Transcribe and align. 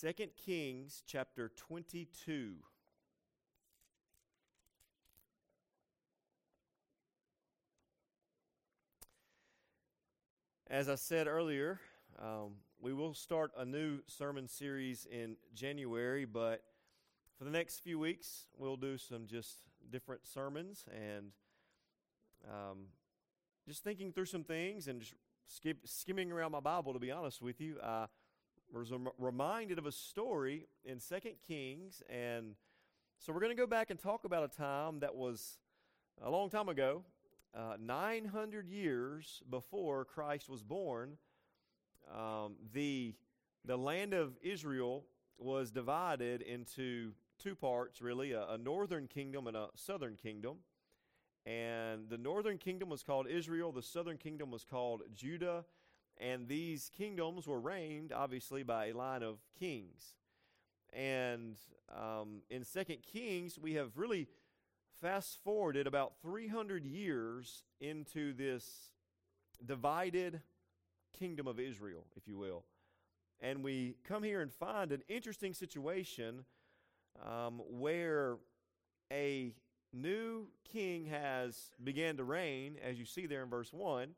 2 0.00 0.12
Kings 0.36 1.02
chapter 1.06 1.50
22. 1.56 2.52
As 10.70 10.88
I 10.88 10.94
said 10.94 11.26
earlier, 11.26 11.80
um, 12.22 12.52
we 12.80 12.92
will 12.92 13.12
start 13.12 13.50
a 13.56 13.64
new 13.64 13.98
sermon 14.06 14.46
series 14.46 15.04
in 15.10 15.36
January, 15.52 16.24
but 16.24 16.62
for 17.36 17.42
the 17.42 17.50
next 17.50 17.80
few 17.80 17.98
weeks, 17.98 18.46
we'll 18.56 18.76
do 18.76 18.98
some 18.98 19.26
just 19.26 19.56
different 19.90 20.24
sermons 20.28 20.84
and 20.94 21.32
um, 22.48 22.84
just 23.66 23.82
thinking 23.82 24.12
through 24.12 24.26
some 24.26 24.44
things 24.44 24.86
and 24.86 25.00
just 25.00 25.14
skip, 25.48 25.78
skimming 25.86 26.30
around 26.30 26.52
my 26.52 26.60
Bible, 26.60 26.92
to 26.92 27.00
be 27.00 27.10
honest 27.10 27.42
with 27.42 27.60
you. 27.60 27.78
I 27.82 28.06
was 28.72 28.92
reminded 29.18 29.78
of 29.78 29.86
a 29.86 29.92
story 29.92 30.66
in 30.84 31.00
Second 31.00 31.34
Kings, 31.46 32.02
and 32.08 32.54
so 33.18 33.32
we're 33.32 33.40
going 33.40 33.56
to 33.56 33.60
go 33.60 33.66
back 33.66 33.90
and 33.90 33.98
talk 33.98 34.24
about 34.24 34.44
a 34.44 34.56
time 34.56 35.00
that 35.00 35.14
was 35.14 35.58
a 36.22 36.30
long 36.30 36.50
time 36.50 36.68
ago, 36.68 37.02
uh, 37.56 37.76
900 37.80 38.68
years 38.68 39.42
before 39.50 40.04
Christ 40.04 40.48
was 40.48 40.62
born. 40.62 41.16
Um, 42.14 42.56
the 42.72 43.14
the 43.64 43.76
land 43.76 44.14
of 44.14 44.38
Israel 44.40 45.04
was 45.38 45.70
divided 45.70 46.42
into 46.42 47.12
two 47.38 47.54
parts, 47.54 48.00
really 48.00 48.32
a, 48.32 48.46
a, 48.48 48.58
northern 48.58 49.06
kingdom 49.06 49.46
and 49.46 49.56
a 49.56 49.68
southern 49.74 50.16
kingdom. 50.16 50.56
And 51.46 52.08
the 52.08 52.18
northern 52.18 52.58
kingdom 52.58 52.88
was 52.88 53.02
called 53.02 53.26
Israel, 53.28 53.72
the 53.72 53.82
southern 53.82 54.16
kingdom 54.16 54.50
was 54.50 54.64
called 54.64 55.02
Judah. 55.14 55.64
And 56.20 56.48
these 56.48 56.90
kingdoms 56.96 57.46
were 57.46 57.60
reigned, 57.60 58.12
obviously, 58.12 58.62
by 58.62 58.86
a 58.86 58.94
line 58.94 59.22
of 59.22 59.38
kings. 59.58 60.14
And 60.92 61.56
um, 61.94 62.42
in 62.50 62.64
Second 62.64 62.98
Kings, 63.02 63.58
we 63.58 63.74
have 63.74 63.96
really 63.96 64.26
fast 65.00 65.38
forwarded 65.44 65.86
about 65.86 66.14
300 66.22 66.84
years 66.84 67.62
into 67.80 68.32
this 68.32 68.90
divided 69.64 70.40
kingdom 71.16 71.46
of 71.46 71.60
Israel, 71.60 72.04
if 72.16 72.26
you 72.26 72.36
will. 72.36 72.64
And 73.40 73.62
we 73.62 73.96
come 74.04 74.22
here 74.22 74.40
and 74.40 74.52
find 74.52 74.90
an 74.90 75.02
interesting 75.08 75.54
situation 75.54 76.44
um, 77.24 77.60
where 77.70 78.38
a 79.12 79.54
new 79.92 80.48
king 80.70 81.06
has 81.06 81.70
began 81.82 82.16
to 82.16 82.24
reign, 82.24 82.76
as 82.82 82.98
you 82.98 83.04
see 83.04 83.26
there 83.26 83.42
in 83.42 83.48
verse 83.48 83.72
1, 83.72 84.08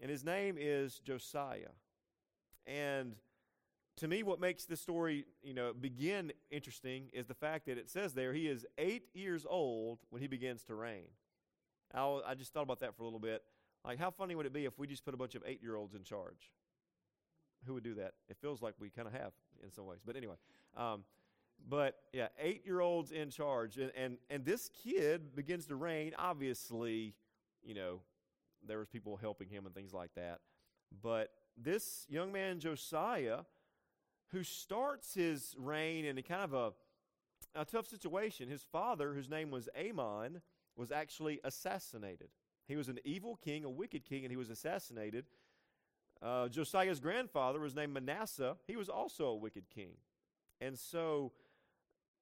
and 0.00 0.10
his 0.10 0.24
name 0.24 0.56
is 0.58 1.00
Josiah. 1.00 1.72
And 2.66 3.14
to 3.98 4.08
me, 4.08 4.22
what 4.22 4.40
makes 4.40 4.64
this 4.64 4.80
story, 4.80 5.24
you 5.42 5.54
know, 5.54 5.72
begin 5.72 6.32
interesting 6.50 7.10
is 7.12 7.26
the 7.26 7.34
fact 7.34 7.66
that 7.66 7.78
it 7.78 7.88
says 7.88 8.12
there 8.12 8.32
he 8.32 8.48
is 8.48 8.66
eight 8.78 9.04
years 9.14 9.46
old 9.48 9.98
when 10.10 10.20
he 10.20 10.28
begins 10.28 10.64
to 10.64 10.74
reign. 10.74 11.06
I, 11.94 12.20
I 12.26 12.34
just 12.34 12.52
thought 12.52 12.62
about 12.62 12.80
that 12.80 12.96
for 12.96 13.02
a 13.02 13.06
little 13.06 13.20
bit. 13.20 13.42
Like, 13.84 13.98
how 13.98 14.10
funny 14.10 14.34
would 14.34 14.46
it 14.46 14.52
be 14.52 14.64
if 14.64 14.78
we 14.78 14.86
just 14.86 15.04
put 15.04 15.14
a 15.14 15.16
bunch 15.16 15.34
of 15.34 15.42
eight 15.46 15.62
year 15.62 15.76
olds 15.76 15.94
in 15.94 16.02
charge? 16.02 16.50
Who 17.66 17.74
would 17.74 17.84
do 17.84 17.94
that? 17.94 18.14
It 18.28 18.36
feels 18.40 18.62
like 18.62 18.74
we 18.80 18.90
kind 18.90 19.06
of 19.06 19.14
have 19.14 19.32
in 19.62 19.70
some 19.70 19.86
ways. 19.86 20.00
But 20.04 20.16
anyway, 20.16 20.34
um, 20.76 21.04
but 21.68 21.96
yeah, 22.12 22.28
eight 22.38 22.62
year 22.66 22.80
olds 22.80 23.10
in 23.12 23.30
charge. 23.30 23.76
And, 23.76 23.92
and, 23.96 24.16
and 24.28 24.44
this 24.44 24.70
kid 24.82 25.36
begins 25.36 25.66
to 25.66 25.76
reign. 25.76 26.12
Obviously, 26.18 27.14
you 27.62 27.74
know, 27.74 28.00
there 28.66 28.78
was 28.78 28.88
people 28.88 29.16
helping 29.16 29.48
him 29.48 29.66
and 29.66 29.74
things 29.74 29.92
like 29.92 30.14
that. 30.14 30.40
But 31.02 31.30
this 31.56 32.06
young 32.08 32.32
man, 32.32 32.60
Josiah, 32.60 33.40
who 34.28 34.42
starts 34.42 35.14
his 35.14 35.54
reign 35.58 36.04
in 36.04 36.18
a 36.18 36.22
kind 36.22 36.42
of 36.42 36.54
a, 36.54 37.60
a 37.60 37.64
tough 37.64 37.86
situation, 37.86 38.48
his 38.48 38.62
father, 38.62 39.12
whose 39.12 39.28
name 39.28 39.50
was 39.50 39.68
Amon, 39.78 40.40
was 40.76 40.90
actually 40.90 41.40
assassinated. 41.44 42.28
He 42.66 42.76
was 42.76 42.88
an 42.88 42.98
evil 43.04 43.36
king, 43.36 43.64
a 43.64 43.70
wicked 43.70 44.04
king, 44.04 44.24
and 44.24 44.30
he 44.30 44.36
was 44.36 44.50
assassinated. 44.50 45.26
Uh, 46.22 46.48
Josiah's 46.48 47.00
grandfather 47.00 47.60
was 47.60 47.74
named 47.74 47.92
Manasseh. 47.92 48.56
He 48.66 48.76
was 48.76 48.88
also 48.88 49.26
a 49.26 49.36
wicked 49.36 49.64
king. 49.68 49.92
And 50.60 50.78
so 50.78 51.32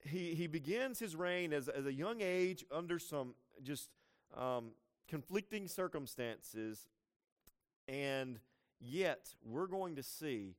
he, 0.05 0.35
he 0.35 0.47
begins 0.47 0.99
his 0.99 1.15
reign 1.15 1.53
as, 1.53 1.69
as 1.69 1.87
a 1.87 1.93
young 1.93 2.21
age 2.21 2.65
under 2.71 2.99
some 2.99 3.35
just 3.63 3.89
um, 4.37 4.73
conflicting 5.13 5.69
circumstances. 5.69 6.87
And 7.87 8.39
yet, 8.81 9.35
we're 9.45 9.67
going 9.67 9.97
to 9.97 10.03
see 10.03 10.55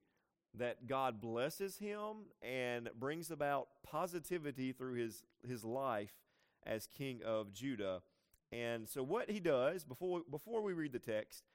that 0.56 0.86
God 0.86 1.19
blesses 1.19 1.80
him 1.80 2.28
and 2.44 2.88
brings 3.00 3.31
about 3.31 3.69
positivity 3.84 4.72
through 4.72 4.94
his, 4.94 5.24
his 5.47 5.64
life 5.64 6.12
as 6.68 6.86
king 6.86 7.22
of 7.25 7.52
Judah. 7.52 8.03
And 8.52 8.88
so, 8.88 9.02
what 9.02 9.31
he 9.31 9.40
does 9.40 9.84
before, 9.84 10.22
before 10.30 10.62
we 10.62 10.74
read 10.74 10.94
the 10.94 11.00
text, 11.00 11.46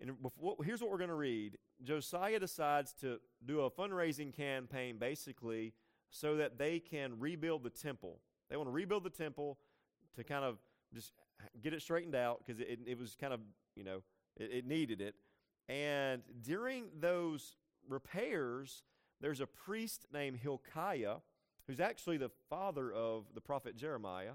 and 0.00 0.22
before, 0.22 0.54
here's 0.64 0.80
what 0.80 0.92
we're 0.92 0.98
going 0.98 1.08
to 1.08 1.14
read 1.16 1.58
Josiah 1.82 2.38
decides 2.38 2.92
to 3.00 3.18
do 3.44 3.62
a 3.62 3.70
fundraising 3.70 4.32
campaign 4.32 4.98
basically 4.98 5.72
so 6.10 6.36
that 6.36 6.58
they 6.58 6.78
can 6.78 7.18
rebuild 7.18 7.64
the 7.64 7.70
temple. 7.70 8.20
They 8.48 8.56
want 8.56 8.68
to 8.68 8.72
rebuild 8.72 9.02
the 9.02 9.10
temple 9.10 9.58
to 10.14 10.22
kind 10.22 10.44
of 10.44 10.58
just 10.94 11.10
get 11.62 11.72
it 11.72 11.82
straightened 11.82 12.14
out 12.14 12.42
because 12.44 12.60
it, 12.60 12.80
it, 12.86 12.98
was 12.98 13.16
kind 13.20 13.32
of, 13.32 13.40
you 13.76 13.84
know, 13.84 14.02
it, 14.36 14.50
it 14.52 14.66
needed 14.66 15.00
it. 15.00 15.14
And 15.68 16.22
during 16.42 16.86
those 16.98 17.56
repairs, 17.88 18.82
there's 19.20 19.40
a 19.40 19.46
priest 19.46 20.06
named 20.12 20.38
Hilkiah, 20.38 21.16
who's 21.66 21.80
actually 21.80 22.18
the 22.18 22.30
father 22.50 22.92
of 22.92 23.24
the 23.34 23.40
prophet 23.40 23.76
Jeremiah. 23.76 24.32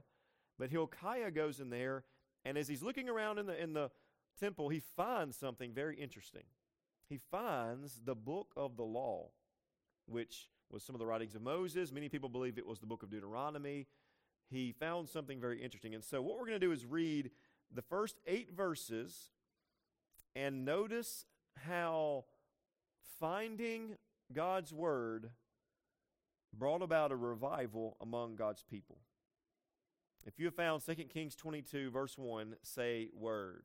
But 0.57 0.71
Hilkiah 0.71 1.31
goes 1.31 1.59
in 1.59 1.69
there, 1.69 2.03
and 2.43 2.57
as 2.57 2.67
he's 2.67 2.81
looking 2.81 3.07
around 3.07 3.37
in 3.37 3.45
the, 3.45 3.61
in 3.61 3.73
the 3.73 3.91
temple, 4.39 4.69
he 4.69 4.81
finds 4.95 5.37
something 5.37 5.71
very 5.73 5.95
interesting. 5.95 6.43
He 7.07 7.19
finds 7.31 8.01
the 8.03 8.15
book 8.15 8.53
of 8.55 8.77
the 8.77 8.83
law, 8.83 9.29
which 10.07 10.49
was 10.71 10.83
some 10.83 10.95
of 10.95 10.99
the 10.99 11.05
writings 11.05 11.35
of 11.35 11.41
Moses. 11.41 11.91
Many 11.91 12.09
people 12.09 12.29
believe 12.29 12.57
it 12.57 12.67
was 12.67 12.79
the 12.79 12.85
book 12.85 13.03
of 13.03 13.09
Deuteronomy. 13.09 13.87
He 14.49 14.71
found 14.71 15.09
something 15.09 15.39
very 15.39 15.61
interesting. 15.61 15.93
And 15.93 16.03
so, 16.03 16.21
what 16.21 16.37
we're 16.37 16.45
going 16.45 16.59
to 16.59 16.65
do 16.65 16.71
is 16.71 16.85
read 16.85 17.31
the 17.73 17.81
first 17.81 18.19
eight 18.25 18.49
verses 18.55 19.29
and 20.35 20.65
notice 20.65 21.25
how 21.65 22.25
finding 23.19 23.95
God's 24.33 24.73
word 24.73 25.29
brought 26.57 26.81
about 26.81 27.11
a 27.11 27.15
revival 27.15 27.97
among 28.01 28.35
God's 28.35 28.63
people. 28.63 28.97
If 30.25 30.39
you 30.39 30.45
have 30.45 30.55
found 30.55 30.83
2 30.85 30.95
Kings 31.05 31.35
22, 31.35 31.91
verse 31.91 32.17
1, 32.17 32.55
say 32.63 33.09
word. 33.13 33.63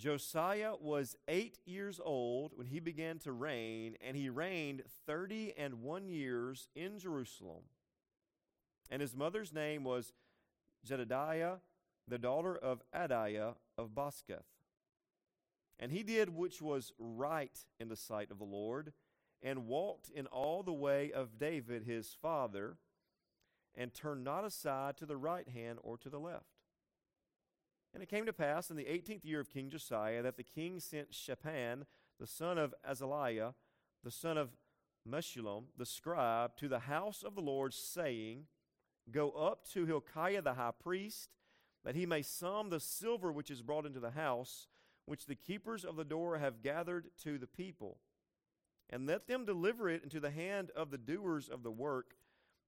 Josiah 0.00 0.72
was 0.80 1.14
eight 1.28 1.58
years 1.66 2.00
old 2.02 2.52
when 2.54 2.66
he 2.66 2.80
began 2.80 3.18
to 3.18 3.32
reign, 3.32 3.96
and 4.00 4.16
he 4.16 4.30
reigned 4.30 4.82
thirty 5.06 5.52
and 5.58 5.82
one 5.82 6.08
years 6.08 6.68
in 6.74 6.98
Jerusalem. 6.98 7.64
And 8.90 9.02
his 9.02 9.14
mother's 9.14 9.52
name 9.52 9.84
was 9.84 10.14
Jedediah, 10.86 11.56
the 12.08 12.18
daughter 12.18 12.56
of 12.56 12.82
Adiah 12.94 13.56
of 13.76 13.94
Boscath. 13.94 14.46
And 15.78 15.92
he 15.92 16.02
did 16.02 16.30
which 16.34 16.62
was 16.62 16.94
right 16.98 17.58
in 17.78 17.90
the 17.90 17.96
sight 17.96 18.30
of 18.30 18.38
the 18.38 18.44
Lord, 18.44 18.94
and 19.42 19.66
walked 19.66 20.08
in 20.08 20.26
all 20.28 20.62
the 20.62 20.72
way 20.72 21.12
of 21.12 21.38
David 21.38 21.84
his 21.84 22.16
father, 22.22 22.78
and 23.74 23.92
turned 23.92 24.24
not 24.24 24.46
aside 24.46 24.96
to 24.96 25.04
the 25.04 25.18
right 25.18 25.48
hand 25.48 25.78
or 25.82 25.98
to 25.98 26.08
the 26.08 26.18
left. 26.18 26.49
And 27.92 28.02
it 28.02 28.08
came 28.08 28.26
to 28.26 28.32
pass 28.32 28.70
in 28.70 28.76
the 28.76 28.86
eighteenth 28.86 29.24
year 29.24 29.40
of 29.40 29.50
King 29.50 29.68
Josiah 29.68 30.22
that 30.22 30.36
the 30.36 30.44
king 30.44 30.78
sent 30.78 31.14
Shaphan, 31.14 31.86
the 32.18 32.26
son 32.26 32.56
of 32.56 32.74
Azaliah, 32.88 33.54
the 34.04 34.10
son 34.10 34.38
of 34.38 34.50
Meshullam, 35.08 35.64
the 35.76 35.86
scribe, 35.86 36.56
to 36.56 36.68
the 36.68 36.80
house 36.80 37.22
of 37.22 37.34
the 37.34 37.40
Lord, 37.40 37.74
saying, 37.74 38.46
Go 39.10 39.30
up 39.30 39.66
to 39.72 39.86
Hilkiah 39.86 40.42
the 40.42 40.54
high 40.54 40.72
priest, 40.78 41.30
that 41.84 41.96
he 41.96 42.06
may 42.06 42.22
sum 42.22 42.68
the 42.68 42.80
silver 42.80 43.32
which 43.32 43.50
is 43.50 43.62
brought 43.62 43.86
into 43.86 44.00
the 44.00 44.10
house, 44.10 44.68
which 45.06 45.26
the 45.26 45.34
keepers 45.34 45.84
of 45.84 45.96
the 45.96 46.04
door 46.04 46.38
have 46.38 46.62
gathered 46.62 47.08
to 47.24 47.38
the 47.38 47.46
people. 47.46 47.98
And 48.88 49.06
let 49.06 49.26
them 49.26 49.44
deliver 49.44 49.88
it 49.88 50.02
into 50.02 50.20
the 50.20 50.30
hand 50.30 50.70
of 50.76 50.90
the 50.90 50.98
doers 50.98 51.48
of 51.48 51.62
the 51.62 51.70
work 51.70 52.16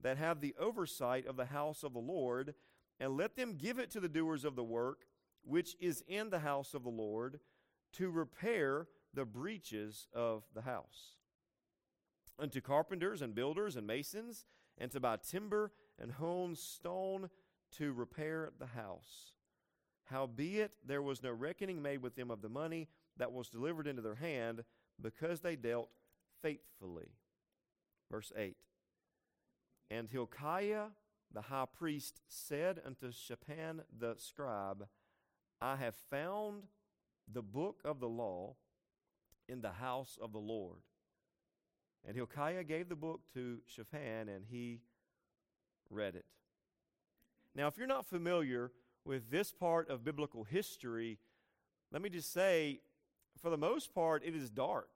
that 0.00 0.16
have 0.16 0.40
the 0.40 0.54
oversight 0.58 1.26
of 1.26 1.36
the 1.36 1.46
house 1.46 1.82
of 1.82 1.92
the 1.92 2.00
Lord, 2.00 2.54
and 2.98 3.16
let 3.16 3.36
them 3.36 3.56
give 3.56 3.78
it 3.78 3.90
to 3.92 4.00
the 4.00 4.08
doers 4.08 4.44
of 4.44 4.56
the 4.56 4.64
work 4.64 5.04
which 5.44 5.76
is 5.80 6.02
in 6.06 6.30
the 6.30 6.40
house 6.40 6.74
of 6.74 6.84
the 6.84 6.90
Lord 6.90 7.40
to 7.94 8.10
repair 8.10 8.88
the 9.14 9.24
breaches 9.24 10.06
of 10.14 10.44
the 10.54 10.62
house. 10.62 11.16
Unto 12.38 12.60
carpenters 12.60 13.22
and 13.22 13.34
builders 13.34 13.76
and 13.76 13.86
masons, 13.86 14.46
and 14.78 14.90
to 14.90 15.00
buy 15.00 15.16
timber 15.16 15.72
and 16.00 16.12
hewn 16.18 16.56
stone 16.56 17.28
to 17.72 17.92
repair 17.92 18.50
the 18.58 18.66
house. 18.66 19.32
Howbeit, 20.04 20.72
there 20.86 21.02
was 21.02 21.22
no 21.22 21.30
reckoning 21.30 21.82
made 21.82 22.02
with 22.02 22.16
them 22.16 22.30
of 22.30 22.42
the 22.42 22.48
money 22.48 22.88
that 23.18 23.32
was 23.32 23.48
delivered 23.48 23.86
into 23.86 24.02
their 24.02 24.14
hand, 24.14 24.64
because 25.00 25.40
they 25.40 25.56
dealt 25.56 25.90
faithfully. 26.40 27.08
Verse 28.10 28.32
8 28.36 28.56
And 29.90 30.08
Hilkiah 30.08 30.88
the 31.32 31.42
high 31.42 31.66
priest 31.66 32.20
said 32.28 32.80
unto 32.84 33.10
Shaphan 33.10 33.82
the 33.96 34.14
scribe, 34.18 34.86
I 35.62 35.76
have 35.76 35.94
found 36.10 36.64
the 37.32 37.40
book 37.40 37.82
of 37.84 38.00
the 38.00 38.08
law 38.08 38.56
in 39.48 39.60
the 39.60 39.70
house 39.70 40.18
of 40.20 40.32
the 40.32 40.38
Lord. 40.38 40.80
And 42.04 42.16
Hilkiah 42.16 42.64
gave 42.64 42.88
the 42.88 42.96
book 42.96 43.20
to 43.34 43.58
Shaphan, 43.68 44.28
and 44.28 44.44
he 44.50 44.80
read 45.88 46.16
it. 46.16 46.24
Now, 47.54 47.68
if 47.68 47.78
you're 47.78 47.86
not 47.86 48.06
familiar 48.06 48.72
with 49.04 49.30
this 49.30 49.52
part 49.52 49.88
of 49.88 50.02
biblical 50.02 50.42
history, 50.42 51.20
let 51.92 52.02
me 52.02 52.08
just 52.08 52.32
say, 52.32 52.80
for 53.40 53.48
the 53.48 53.56
most 53.56 53.94
part, 53.94 54.24
it 54.24 54.34
is 54.34 54.50
dark. 54.50 54.90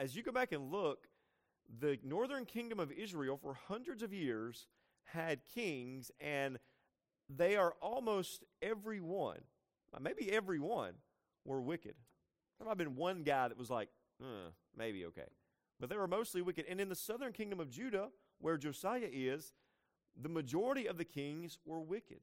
As 0.00 0.14
you 0.14 0.22
go 0.22 0.30
back 0.30 0.52
and 0.52 0.70
look, 0.70 1.08
the 1.80 1.98
northern 2.04 2.44
kingdom 2.44 2.78
of 2.78 2.92
Israel 2.92 3.36
for 3.36 3.58
hundreds 3.66 4.04
of 4.04 4.12
years 4.12 4.68
had 5.02 5.40
kings, 5.52 6.12
and 6.20 6.58
they 7.28 7.56
are 7.56 7.74
almost 7.80 8.44
every 8.62 9.00
one, 9.00 9.40
maybe 10.00 10.30
every 10.30 10.60
one, 10.60 10.94
were 11.44 11.60
wicked. 11.60 11.94
There 12.58 12.64
might 12.64 12.72
have 12.72 12.78
been 12.78 12.96
one 12.96 13.22
guy 13.22 13.48
that 13.48 13.58
was 13.58 13.70
like, 13.70 13.88
uh, 14.22 14.50
maybe 14.76 15.04
okay. 15.06 15.28
But 15.78 15.90
they 15.90 15.96
were 15.96 16.08
mostly 16.08 16.42
wicked. 16.42 16.66
And 16.68 16.80
in 16.80 16.88
the 16.88 16.94
southern 16.94 17.32
kingdom 17.32 17.60
of 17.60 17.70
Judah, 17.70 18.08
where 18.40 18.56
Josiah 18.56 19.08
is, 19.10 19.52
the 20.20 20.28
majority 20.28 20.86
of 20.86 20.96
the 20.96 21.04
kings 21.04 21.58
were 21.64 21.80
wicked. 21.80 22.20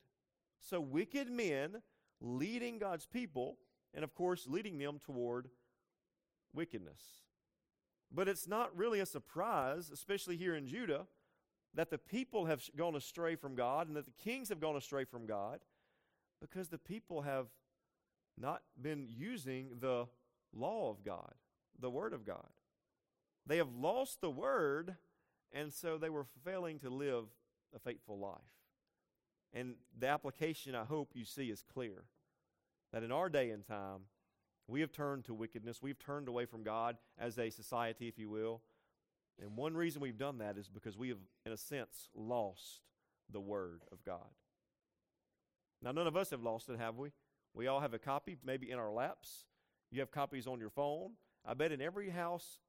So, 0.59 0.79
wicked 0.79 1.29
men 1.29 1.81
leading 2.21 2.79
God's 2.79 3.05
people, 3.05 3.57
and 3.93 4.03
of 4.03 4.15
course, 4.15 4.47
leading 4.47 4.77
them 4.77 4.99
toward 4.99 5.49
wickedness. 6.53 7.01
But 8.11 8.27
it's 8.27 8.47
not 8.47 8.75
really 8.75 8.99
a 8.99 9.05
surprise, 9.05 9.89
especially 9.91 10.37
here 10.37 10.55
in 10.55 10.67
Judah, 10.67 11.07
that 11.75 11.89
the 11.89 11.97
people 11.97 12.45
have 12.45 12.63
gone 12.75 12.95
astray 12.95 13.35
from 13.35 13.55
God 13.55 13.87
and 13.87 13.95
that 13.97 14.05
the 14.05 14.23
kings 14.23 14.49
have 14.49 14.59
gone 14.59 14.75
astray 14.75 15.05
from 15.05 15.25
God 15.25 15.59
because 16.39 16.69
the 16.69 16.77
people 16.77 17.21
have 17.21 17.47
not 18.37 18.61
been 18.81 19.07
using 19.09 19.69
the 19.79 20.05
law 20.53 20.89
of 20.89 21.03
God, 21.03 21.33
the 21.79 21.89
Word 21.89 22.13
of 22.13 22.25
God. 22.25 22.47
They 23.45 23.57
have 23.57 23.73
lost 23.75 24.21
the 24.21 24.29
Word, 24.29 24.95
and 25.51 25.73
so 25.73 25.97
they 25.97 26.09
were 26.09 26.25
failing 26.43 26.79
to 26.79 26.89
live 26.89 27.25
a 27.75 27.79
faithful 27.79 28.17
life. 28.19 28.39
And 29.53 29.75
the 29.97 30.07
application, 30.07 30.75
I 30.75 30.83
hope 30.83 31.11
you 31.13 31.25
see, 31.25 31.49
is 31.49 31.63
clear 31.73 32.03
that 32.91 33.03
in 33.03 33.11
our 33.11 33.29
day 33.29 33.51
and 33.51 33.65
time, 33.65 34.01
we 34.67 34.81
have 34.81 34.91
turned 34.91 35.25
to 35.25 35.33
wickedness. 35.33 35.81
We've 35.81 35.99
turned 35.99 36.27
away 36.27 36.45
from 36.45 36.63
God 36.63 36.97
as 37.19 37.37
a 37.37 37.49
society, 37.49 38.07
if 38.07 38.17
you 38.17 38.29
will. 38.29 38.61
And 39.41 39.57
one 39.57 39.75
reason 39.75 40.01
we've 40.01 40.17
done 40.17 40.37
that 40.39 40.57
is 40.57 40.69
because 40.69 40.97
we 40.97 41.09
have, 41.09 41.17
in 41.45 41.51
a 41.51 41.57
sense, 41.57 42.09
lost 42.15 42.81
the 43.31 43.39
Word 43.39 43.81
of 43.91 44.03
God. 44.03 44.29
Now, 45.81 45.91
none 45.91 46.07
of 46.07 46.15
us 46.15 46.29
have 46.29 46.41
lost 46.41 46.69
it, 46.69 46.79
have 46.79 46.97
we? 46.97 47.11
We 47.53 47.67
all 47.67 47.81
have 47.81 47.93
a 47.93 47.99
copy, 47.99 48.37
maybe 48.43 48.71
in 48.71 48.79
our 48.79 48.91
laps. 48.91 49.45
You 49.91 49.99
have 49.99 50.11
copies 50.11 50.47
on 50.47 50.59
your 50.59 50.69
phone. 50.69 51.11
I 51.45 51.53
bet 51.53 51.71
in 51.71 51.81
every 51.81 52.09
house, 52.09 52.59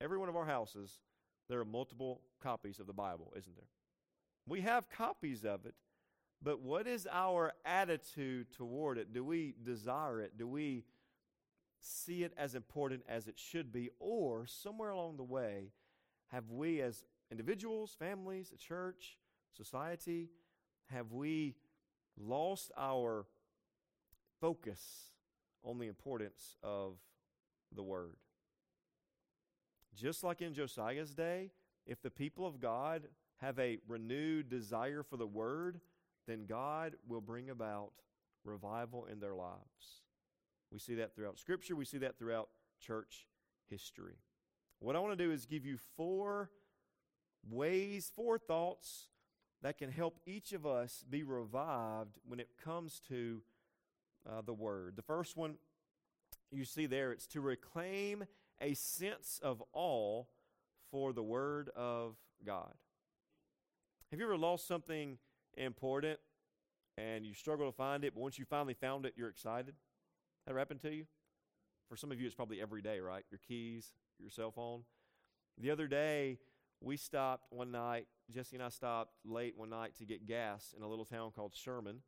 every 0.00 0.18
one 0.18 0.28
of 0.28 0.36
our 0.36 0.44
houses, 0.44 0.98
there 1.48 1.58
are 1.58 1.64
multiple 1.64 2.20
copies 2.42 2.78
of 2.78 2.86
the 2.86 2.92
Bible, 2.92 3.32
isn't 3.36 3.54
there? 3.56 3.68
We 4.46 4.60
have 4.60 4.90
copies 4.90 5.44
of 5.44 5.64
it, 5.64 5.74
but 6.42 6.60
what 6.60 6.86
is 6.86 7.08
our 7.10 7.54
attitude 7.64 8.52
toward 8.52 8.98
it? 8.98 9.12
Do 9.12 9.24
we 9.24 9.54
desire 9.62 10.20
it? 10.20 10.36
Do 10.36 10.46
we 10.46 10.84
see 11.80 12.24
it 12.24 12.34
as 12.36 12.54
important 12.54 13.02
as 13.08 13.26
it 13.26 13.38
should 13.38 13.72
be? 13.72 13.90
Or 13.98 14.46
somewhere 14.46 14.90
along 14.90 15.16
the 15.16 15.22
way, 15.22 15.70
have 16.28 16.50
we 16.50 16.80
as 16.80 17.04
individuals, 17.30 17.96
families, 17.98 18.52
a 18.54 18.58
church, 18.58 19.18
society, 19.56 20.30
have 20.86 21.12
we 21.12 21.54
lost 22.18 22.70
our 22.76 23.26
focus 24.40 24.80
on 25.62 25.78
the 25.78 25.86
importance 25.86 26.56
of 26.62 26.94
the 27.74 27.82
Word? 27.82 28.16
Just 29.94 30.24
like 30.24 30.42
in 30.42 30.54
Josiah's 30.54 31.14
day, 31.14 31.50
if 31.86 32.02
the 32.02 32.10
people 32.10 32.46
of 32.46 32.60
God 32.60 33.02
have 33.38 33.58
a 33.58 33.78
renewed 33.86 34.48
desire 34.48 35.02
for 35.02 35.16
the 35.16 35.26
Word, 35.26 35.80
then 36.26 36.46
God 36.46 36.94
will 37.06 37.20
bring 37.20 37.50
about 37.50 37.92
revival 38.44 39.06
in 39.06 39.20
their 39.20 39.34
lives. 39.34 40.02
We 40.70 40.78
see 40.78 40.94
that 40.96 41.14
throughout 41.14 41.38
Scripture, 41.38 41.76
we 41.76 41.84
see 41.84 41.98
that 41.98 42.18
throughout 42.18 42.48
church 42.80 43.26
history. 43.68 44.16
What 44.84 44.96
I 44.96 44.98
want 44.98 45.16
to 45.16 45.24
do 45.24 45.32
is 45.32 45.46
give 45.46 45.64
you 45.64 45.78
four 45.96 46.50
ways, 47.50 48.12
four 48.14 48.36
thoughts 48.36 49.08
that 49.62 49.78
can 49.78 49.90
help 49.90 50.18
each 50.26 50.52
of 50.52 50.66
us 50.66 51.02
be 51.08 51.22
revived 51.22 52.18
when 52.28 52.38
it 52.38 52.50
comes 52.62 53.00
to 53.08 53.40
uh, 54.28 54.42
the 54.44 54.52
Word. 54.52 54.96
The 54.96 55.02
first 55.02 55.38
one 55.38 55.54
you 56.52 56.66
see 56.66 56.84
there, 56.84 57.12
it's 57.12 57.26
to 57.28 57.40
reclaim 57.40 58.24
a 58.60 58.74
sense 58.74 59.40
of 59.42 59.62
awe 59.72 60.24
for 60.90 61.14
the 61.14 61.22
Word 61.22 61.70
of 61.74 62.16
God. 62.44 62.74
Have 64.10 64.20
you 64.20 64.26
ever 64.26 64.36
lost 64.36 64.68
something 64.68 65.16
important 65.56 66.18
and 66.98 67.24
you 67.24 67.32
struggle 67.32 67.70
to 67.70 67.74
find 67.74 68.04
it, 68.04 68.12
but 68.14 68.20
once 68.20 68.38
you 68.38 68.44
finally 68.44 68.74
found 68.74 69.06
it, 69.06 69.14
you're 69.16 69.30
excited? 69.30 69.76
That 70.44 70.50
ever 70.50 70.58
happened 70.58 70.80
to 70.80 70.94
you? 70.94 71.06
For 71.88 71.96
some 71.96 72.12
of 72.12 72.20
you, 72.20 72.26
it's 72.26 72.34
probably 72.34 72.60
every 72.60 72.82
day, 72.82 73.00
right? 73.00 73.24
Your 73.30 73.40
keys, 73.48 73.94
your 74.18 74.30
cell 74.30 74.50
phone. 74.50 74.82
The 75.58 75.70
other 75.70 75.86
day, 75.86 76.38
we 76.80 76.96
stopped 76.96 77.46
one 77.50 77.70
night. 77.70 78.06
Jesse 78.30 78.56
and 78.56 78.62
I 78.62 78.68
stopped 78.68 79.12
late 79.24 79.56
one 79.56 79.70
night 79.70 79.94
to 79.96 80.04
get 80.04 80.26
gas 80.26 80.74
in 80.76 80.82
a 80.82 80.88
little 80.88 81.04
town 81.04 81.30
called 81.34 81.54
Sherman. 81.54 82.00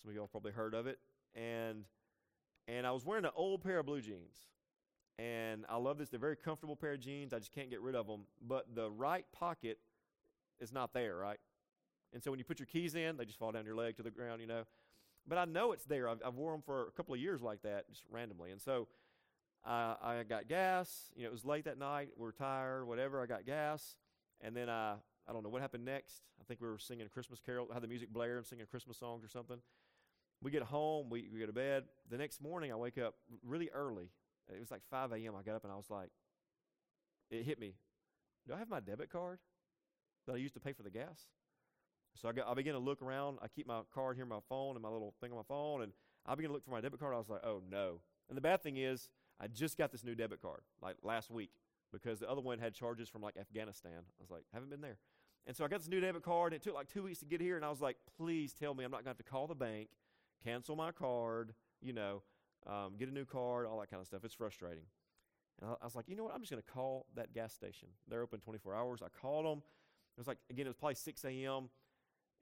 Some 0.00 0.10
of 0.10 0.14
y'all 0.14 0.26
probably 0.26 0.52
heard 0.52 0.74
of 0.74 0.86
it. 0.86 0.98
And 1.34 1.84
and 2.68 2.86
I 2.86 2.92
was 2.92 3.04
wearing 3.04 3.24
an 3.24 3.32
old 3.34 3.62
pair 3.62 3.80
of 3.80 3.86
blue 3.86 4.00
jeans. 4.00 4.36
And 5.18 5.64
I 5.68 5.76
love 5.76 5.98
this. 5.98 6.08
They're 6.08 6.20
very 6.20 6.36
comfortable 6.36 6.76
pair 6.76 6.92
of 6.92 7.00
jeans. 7.00 7.32
I 7.32 7.38
just 7.38 7.52
can't 7.52 7.70
get 7.70 7.80
rid 7.80 7.94
of 7.94 8.06
them. 8.06 8.22
But 8.40 8.74
the 8.74 8.90
right 8.90 9.24
pocket 9.32 9.78
is 10.60 10.72
not 10.72 10.94
there, 10.94 11.16
right? 11.16 11.38
And 12.12 12.22
so 12.22 12.30
when 12.30 12.38
you 12.38 12.44
put 12.44 12.58
your 12.60 12.66
keys 12.66 12.94
in, 12.94 13.16
they 13.16 13.24
just 13.24 13.38
fall 13.38 13.52
down 13.52 13.64
your 13.64 13.74
leg 13.74 13.96
to 13.96 14.02
the 14.02 14.10
ground, 14.10 14.40
you 14.40 14.46
know. 14.46 14.62
But 15.26 15.38
I 15.38 15.44
know 15.44 15.72
it's 15.72 15.84
there. 15.84 16.08
I've, 16.08 16.20
I've 16.24 16.34
worn 16.34 16.54
them 16.54 16.62
for 16.62 16.88
a 16.88 16.90
couple 16.92 17.14
of 17.14 17.20
years 17.20 17.42
like 17.42 17.62
that, 17.62 17.88
just 17.90 18.04
randomly. 18.10 18.50
And 18.50 18.60
so 18.60 18.88
uh, 19.64 19.94
I 20.02 20.22
got 20.28 20.48
gas. 20.48 21.10
You 21.14 21.22
know, 21.22 21.28
it 21.28 21.32
was 21.32 21.44
late 21.44 21.64
that 21.64 21.78
night. 21.78 22.10
We 22.16 22.26
are 22.26 22.32
tired, 22.32 22.86
whatever. 22.86 23.22
I 23.22 23.26
got 23.26 23.46
gas. 23.46 23.96
And 24.40 24.56
then 24.56 24.68
I, 24.68 24.94
I 25.28 25.32
don't 25.32 25.42
know 25.42 25.48
what 25.48 25.62
happened 25.62 25.84
next. 25.84 26.22
I 26.40 26.44
think 26.44 26.60
we 26.60 26.68
were 26.68 26.78
singing 26.78 27.06
Christmas 27.08 27.40
carol, 27.40 27.68
had 27.72 27.82
the 27.82 27.88
music 27.88 28.12
blare 28.12 28.38
and 28.38 28.46
singing 28.46 28.66
Christmas 28.66 28.96
songs 28.96 29.24
or 29.24 29.28
something. 29.28 29.58
We 30.42 30.50
get 30.50 30.62
home, 30.62 31.08
we, 31.08 31.28
we 31.32 31.38
go 31.38 31.46
to 31.46 31.52
bed. 31.52 31.84
The 32.10 32.18
next 32.18 32.42
morning, 32.42 32.72
I 32.72 32.76
wake 32.76 32.98
up 32.98 33.14
really 33.46 33.70
early. 33.72 34.10
It 34.52 34.58
was 34.58 34.72
like 34.72 34.82
5 34.90 35.12
a.m. 35.12 35.34
I 35.38 35.42
got 35.42 35.54
up 35.54 35.64
and 35.64 35.72
I 35.72 35.76
was 35.76 35.88
like, 35.88 36.10
it 37.30 37.44
hit 37.44 37.60
me. 37.60 37.74
Do 38.48 38.54
I 38.54 38.58
have 38.58 38.68
my 38.68 38.80
debit 38.80 39.10
card 39.10 39.38
that 40.26 40.34
I 40.34 40.36
used 40.36 40.54
to 40.54 40.60
pay 40.60 40.72
for 40.72 40.82
the 40.82 40.90
gas? 40.90 41.26
So 42.20 42.28
I, 42.28 42.32
got, 42.32 42.48
I 42.48 42.54
began 42.54 42.74
to 42.74 42.80
look 42.80 43.00
around. 43.00 43.38
I 43.40 43.48
keep 43.48 43.66
my 43.66 43.82
card 43.94 44.16
here 44.16 44.26
my 44.26 44.40
phone 44.48 44.74
and 44.74 44.82
my 44.82 44.88
little 44.88 45.14
thing 45.20 45.30
on 45.30 45.36
my 45.36 45.44
phone, 45.48 45.82
and 45.82 45.92
I 46.26 46.34
began 46.34 46.50
to 46.50 46.54
look 46.54 46.64
for 46.64 46.72
my 46.72 46.80
debit 46.80 47.00
card. 47.00 47.14
I 47.14 47.18
was 47.18 47.28
like, 47.28 47.44
oh 47.44 47.62
no. 47.70 48.00
And 48.28 48.36
the 48.36 48.42
bad 48.42 48.62
thing 48.62 48.76
is, 48.76 49.08
I 49.42 49.48
just 49.48 49.76
got 49.76 49.90
this 49.90 50.04
new 50.04 50.14
debit 50.14 50.40
card 50.40 50.60
like 50.80 50.96
last 51.02 51.30
week 51.30 51.50
because 51.92 52.20
the 52.20 52.30
other 52.30 52.40
one 52.40 52.58
had 52.58 52.74
charges 52.74 53.08
from 53.08 53.22
like 53.22 53.36
Afghanistan. 53.36 53.92
I 53.98 54.22
was 54.22 54.30
like, 54.30 54.44
haven't 54.52 54.70
been 54.70 54.80
there. 54.80 54.98
And 55.46 55.56
so 55.56 55.64
I 55.64 55.68
got 55.68 55.80
this 55.80 55.88
new 55.88 56.00
debit 56.00 56.22
card. 56.22 56.54
It 56.54 56.62
took 56.62 56.74
like 56.74 56.88
two 56.88 57.02
weeks 57.02 57.18
to 57.18 57.24
get 57.24 57.40
here, 57.40 57.56
and 57.56 57.64
I 57.64 57.68
was 57.70 57.80
like, 57.80 57.96
please 58.16 58.52
tell 58.52 58.74
me 58.74 58.84
I'm 58.84 58.90
not 58.90 58.98
going 58.98 59.06
to 59.06 59.10
have 59.10 59.16
to 59.18 59.24
call 59.24 59.48
the 59.48 59.56
bank, 59.56 59.88
cancel 60.44 60.76
my 60.76 60.92
card, 60.92 61.52
you 61.80 61.92
know, 61.92 62.22
um, 62.66 62.92
get 62.96 63.08
a 63.08 63.12
new 63.12 63.24
card, 63.24 63.66
all 63.66 63.80
that 63.80 63.90
kind 63.90 64.00
of 64.00 64.06
stuff. 64.06 64.24
It's 64.24 64.34
frustrating. 64.34 64.84
And 65.60 65.70
I, 65.70 65.74
I 65.82 65.84
was 65.84 65.96
like, 65.96 66.08
you 66.08 66.14
know 66.14 66.24
what? 66.24 66.34
I'm 66.34 66.40
just 66.40 66.52
going 66.52 66.62
to 66.62 66.70
call 66.70 67.06
that 67.16 67.34
gas 67.34 67.52
station. 67.52 67.88
They're 68.08 68.22
open 68.22 68.38
24 68.38 68.74
hours. 68.74 69.02
I 69.02 69.08
called 69.20 69.44
them. 69.44 69.58
It 70.16 70.20
was 70.20 70.28
like, 70.28 70.38
again, 70.50 70.66
it 70.66 70.68
was 70.68 70.76
probably 70.76 70.94
6 70.94 71.24
a.m. 71.24 71.68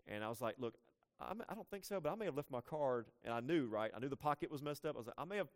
And 0.07 0.23
I 0.23 0.29
was 0.29 0.43
like, 0.43 0.57
look, 0.59 0.75
I'm, 1.21 1.43
I 1.49 1.55
do 1.55 1.61
not 1.61 1.69
think 1.71 1.85
so, 1.85 2.01
but 2.01 2.13
I 2.13 2.15
may 2.17 2.27
have 2.27 2.37
left 2.37 2.51
my 2.51 2.61
card. 2.61 3.07
And 3.25 3.33
I 3.33 3.41
knew, 3.41 3.67
right? 3.67 3.91
I 3.95 3.99
knew 3.99 4.09
the 4.09 4.17
pocket 4.17 4.51
was 4.51 4.63
messed 4.63 4.85
up. 4.85 4.97
I 4.97 4.99
was 4.99 5.07
like, 5.07 5.17
I 5.19 5.25
may 5.25 5.37
have, 5.37 5.49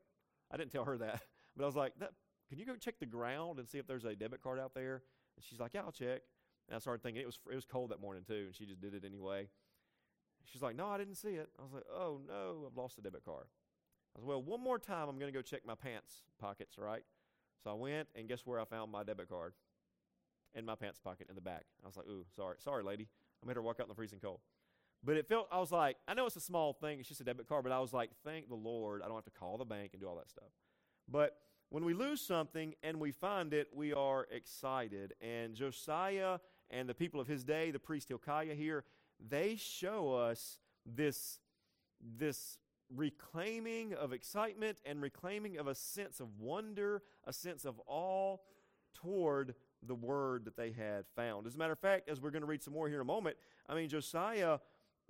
I 0.51 0.57
didn't 0.57 0.73
tell 0.73 0.85
her 0.85 0.97
that, 0.99 1.23
but 1.57 1.65
I 1.65 1.67
was 1.67 1.77
like, 1.77 1.93
can 1.99 2.59
you 2.59 2.67
go 2.67 2.77
check 2.77 2.99
the 2.99 3.07
ground 3.07 3.59
and 3.59 3.69
see 3.69 3.79
if 3.79 3.87
there's 3.87 4.05
a 4.05 4.15
debit 4.15 4.43
card 4.43 4.59
out 4.59 4.75
there? 4.75 5.03
And 5.37 5.45
she's 5.45 5.61
like, 5.61 5.75
yeah, 5.75 5.83
I'll 5.83 5.93
check. 5.93 6.23
And 6.69 6.77
I 6.77 6.79
started 6.79 7.03
thinking 7.03 7.23
it 7.23 7.27
was 7.27 7.39
it 7.51 7.55
was 7.55 7.65
cold 7.65 7.91
that 7.91 8.01
morning 8.01 8.25
too, 8.27 8.45
and 8.47 8.55
she 8.55 8.67
just 8.67 8.81
did 8.81 8.95
it 8.95 9.05
anyway. 9.05 9.49
She's 10.45 10.63
like, 10.63 10.77
no, 10.77 10.89
I 10.89 10.99
didn't 10.99 11.17
see 11.17 11.31
it. 11.31 11.49
I 11.59 11.63
was 11.63 11.73
like, 11.73 11.85
oh 11.93 12.21
no, 12.27 12.67
I've 12.67 12.77
lost 12.77 12.97
the 12.97 13.03
debit 13.03 13.25
card. 13.25 13.47
I 14.15 14.21
was 14.21 14.25
like, 14.25 14.29
well, 14.29 14.43
one 14.43 14.61
more 14.61 14.79
time, 14.79 15.09
I'm 15.09 15.19
going 15.19 15.33
to 15.33 15.37
go 15.37 15.43
check 15.43 15.63
my 15.67 15.75
pants 15.75 16.25
pockets, 16.41 16.79
right? 16.79 17.03
So 17.63 17.71
I 17.71 17.75
went, 17.75 18.09
and 18.15 18.29
guess 18.29 18.43
where 18.45 18.61
I 18.61 18.65
found 18.65 18.93
my 18.93 19.03
debit 19.03 19.29
card? 19.29 19.55
In 20.55 20.65
my 20.65 20.77
pants 20.77 21.01
pocket 21.01 21.27
in 21.29 21.35
the 21.35 21.41
back. 21.41 21.65
I 21.83 21.89
was 21.89 21.97
like, 21.97 22.07
ooh, 22.07 22.25
sorry, 22.37 22.57
sorry, 22.61 22.85
lady. 22.85 23.09
I 23.43 23.47
made 23.47 23.57
her 23.57 23.63
walk 23.63 23.81
out 23.81 23.85
in 23.85 23.89
the 23.89 23.95
freezing 23.95 24.21
cold. 24.21 24.39
But 25.03 25.17
it 25.17 25.27
felt, 25.27 25.49
I 25.51 25.59
was 25.59 25.73
like, 25.73 25.97
I 26.07 26.15
know 26.15 26.27
it's 26.27 26.37
a 26.37 26.41
small 26.41 26.73
thing, 26.73 27.01
it's 27.01 27.09
just 27.09 27.21
a 27.21 27.25
debit 27.25 27.49
card, 27.49 27.65
but 27.65 27.73
I 27.73 27.81
was 27.81 27.93
like, 27.93 28.11
thank 28.25 28.49
the 28.49 28.55
Lord, 28.55 29.03
I 29.03 29.07
don't 29.07 29.17
have 29.17 29.25
to 29.25 29.31
call 29.33 29.59
the 29.59 29.65
bank 29.65 29.91
and 29.93 30.01
do 30.01 30.09
all 30.09 30.17
that 30.17 30.31
stuff. 30.31 30.49
But 31.09 31.37
when 31.71 31.85
we 31.85 31.95
lose 31.95 32.21
something 32.21 32.75
and 32.83 33.01
we 33.01 33.11
find 33.11 33.53
it, 33.53 33.69
we 33.75 33.93
are 33.93 34.27
excited. 34.31 35.15
And 35.21 35.55
Josiah 35.55 36.39
and 36.71 36.89
the 36.89 36.95
people 36.95 37.21
of 37.21 37.27
his 37.27 37.45
day, 37.45 37.71
the 37.71 37.79
priest 37.79 38.09
Hilkiah 38.09 38.55
here, 38.55 38.85
they 39.29 39.57
show 39.57 40.15
us 40.15 40.59
this, 40.87 41.39
this 42.01 42.59
reclaiming 42.95 43.95
of 43.95 44.13
excitement 44.13 44.79
and 44.85 45.01
reclaiming 45.01 45.59
of 45.59 45.67
a 45.67 45.75
sense 45.75 46.21
of 46.21 46.39
wonder, 46.39 47.03
a 47.25 47.33
sense 47.33 47.65
of 47.65 47.81
awe 47.87 48.37
toward 48.95 49.55
the 49.83 49.95
word 49.95 50.45
that 50.45 50.57
they 50.57 50.71
had 50.71 51.05
found. 51.17 51.47
As 51.47 51.55
a 51.55 51.59
matter 51.59 51.73
of 51.73 51.79
fact, 51.79 52.09
as 52.09 52.21
we're 52.21 52.31
going 52.31 52.43
to 52.43 52.47
read 52.47 52.63
some 52.63 52.73
more 52.73 52.89
here 52.89 52.99
in 52.99 53.03
a 53.03 53.05
moment, 53.05 53.37
I 53.69 53.75
mean, 53.75 53.89
Josiah 53.89 54.59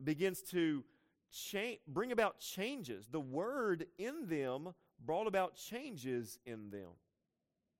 begins 0.03 0.43
to 0.43 0.85
cha- 1.31 1.79
bring 1.87 2.13
about 2.13 2.41
changes. 2.41 3.09
The 3.09 3.21
word 3.21 3.87
in 3.99 4.29
them 4.29 4.75
brought 5.04 5.26
about 5.26 5.56
changes 5.56 6.38
in 6.46 6.70
them. 6.70 6.90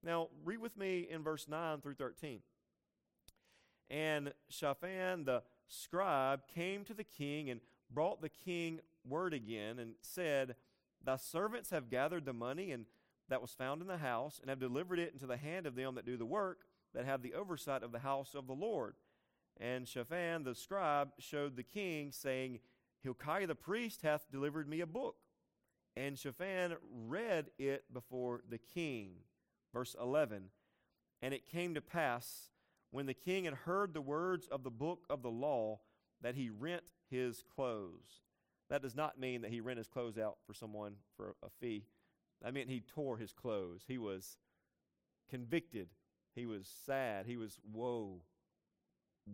Now, 0.03 0.29
read 0.45 0.61
with 0.61 0.77
me 0.77 1.07
in 1.09 1.23
verse 1.23 1.49
9 1.49 1.81
through 1.81 1.95
13. 1.95 2.41
And 3.91 4.33
Shaphan 4.49 5.25
the 5.25 5.43
scribe 5.69 6.43
came 6.55 6.85
to 6.85 6.95
the 6.95 7.05
king 7.05 7.51
and 7.51 7.61
brought 7.91 8.21
the 8.21 8.29
king 8.29 8.81
word 9.09 9.35
again 9.35 9.79
and 9.79 9.95
said, 10.03 10.57
Thy 11.03 11.17
servants 11.17 11.71
have 11.71 11.91
gathered 11.91 12.25
the 12.25 12.33
money 12.33 12.73
and 12.73 12.87
that 13.29 13.41
was 13.41 13.53
found 13.53 13.81
in 13.81 13.89
the 13.89 13.99
house 13.99 14.39
and 14.41 14.51
have 14.51 14.61
delivered 14.61 14.99
it 14.99 15.13
into 15.13 15.27
the 15.27 15.37
hand 15.37 15.67
of 15.67 15.75
them 15.75 15.95
that 15.95 16.07
do 16.07 16.17
the 16.17 16.27
work, 16.27 16.61
that 16.95 17.07
have 17.07 17.23
the 17.23 17.35
oversight 17.35 17.83
of 17.83 17.93
the 17.93 18.01
house 18.01 18.35
of 18.35 18.47
the 18.47 18.53
Lord. 18.53 18.95
And 19.59 19.89
Shaphan 19.89 20.45
the 20.45 20.55
scribe 20.55 21.13
showed 21.19 21.57
the 21.57 21.63
king, 21.63 22.13
saying, 22.13 22.59
Hilkiah 23.03 23.47
the 23.47 23.55
priest 23.55 24.03
hath 24.03 24.31
delivered 24.31 24.69
me 24.69 24.81
a 24.81 24.87
book. 24.87 25.17
And 25.97 26.19
Shaphan 26.19 26.77
read 27.07 27.51
it 27.59 27.85
before 27.93 28.43
the 28.49 28.59
king. 28.59 29.11
Verse 29.73 29.95
11 30.01 30.45
And 31.23 31.35
it 31.35 31.47
came 31.51 31.75
to 31.75 31.81
pass, 31.81 32.51
when 32.91 33.07
the 33.07 33.15
king 33.15 33.45
had 33.45 33.55
heard 33.55 33.93
the 33.93 34.01
words 34.01 34.49
of 34.49 34.63
the 34.63 34.71
book 34.71 35.05
of 35.11 35.23
the 35.23 35.31
law, 35.31 35.81
that 36.23 36.35
he 36.35 36.51
rent 36.51 36.83
his 37.11 37.45
clothes. 37.55 38.23
That 38.71 38.83
does 38.83 38.95
not 38.95 39.21
mean 39.21 39.43
that 39.43 39.51
he 39.51 39.61
rent 39.61 39.79
his 39.79 39.89
clothes 39.89 40.19
out 40.19 40.39
for 40.47 40.55
someone 40.55 40.95
for 41.17 41.37
a 41.43 41.49
fee. 41.61 41.85
That 42.43 42.55
meant 42.55 42.71
he 42.71 42.81
tore 42.81 43.19
his 43.19 43.33
clothes. 43.33 43.83
He 43.87 43.99
was 43.99 44.39
convicted. 45.29 45.89
He 46.35 46.47
was 46.47 46.69
sad. 46.87 47.27
He 47.27 47.37
was, 47.37 47.59
whoa, 47.71 48.23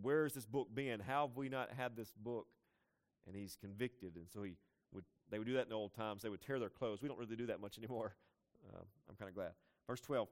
where's 0.01 0.33
this 0.33 0.45
book 0.45 0.67
been? 0.73 0.99
How 0.99 1.27
have 1.27 1.37
we 1.37 1.49
not 1.49 1.71
had 1.71 1.95
this 1.95 2.11
book? 2.15 2.47
And 3.27 3.35
he's 3.35 3.55
convicted. 3.55 4.15
And 4.15 4.27
so 4.29 4.43
he 4.43 4.55
they 5.31 5.39
would 5.39 5.47
do 5.47 5.53
that 5.53 5.63
in 5.63 5.69
the 5.69 5.75
old 5.75 5.93
times. 5.93 6.21
They 6.21 6.29
would 6.29 6.41
tear 6.41 6.59
their 6.59 6.69
clothes. 6.69 7.01
We 7.01 7.07
don't 7.07 7.17
really 7.17 7.35
do 7.35 7.47
that 7.47 7.61
much 7.61 7.77
anymore. 7.77 8.13
Uh, 8.71 8.81
I'm 9.09 9.15
kind 9.15 9.29
of 9.29 9.35
glad. 9.35 9.51
Verse 9.87 10.01
12. 10.01 10.27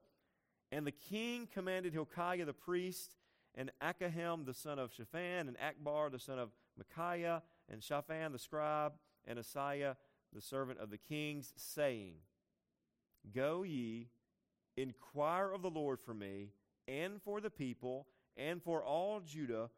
And 0.71 0.85
the 0.85 0.91
king 0.91 1.47
commanded 1.51 1.93
Hilkiah 1.93 2.45
the 2.45 2.53
priest, 2.53 3.15
and 3.55 3.71
Ahikam 3.81 4.45
the 4.45 4.53
son 4.53 4.77
of 4.77 4.93
Shaphan, 4.93 5.47
and 5.47 5.57
Achbor 5.57 6.11
the 6.11 6.19
son 6.19 6.37
of 6.37 6.49
Michaiah, 6.77 7.41
and 7.71 7.81
Shaphan 7.81 8.31
the 8.31 8.39
scribe, 8.39 8.93
and 9.25 9.39
Asaiah 9.39 9.95
the 10.33 10.41
servant 10.41 10.79
of 10.79 10.91
the 10.91 10.97
kings, 10.97 11.53
saying, 11.55 12.13
Go 13.33 13.63
ye, 13.63 14.09
inquire 14.77 15.51
of 15.51 15.61
the 15.61 15.69
Lord 15.69 15.99
for 15.99 16.13
me, 16.13 16.49
and 16.87 17.21
for 17.21 17.41
the 17.41 17.49
people, 17.49 18.07
and 18.37 18.61
for 18.61 18.83
all 18.83 19.19
Judah, 19.21 19.69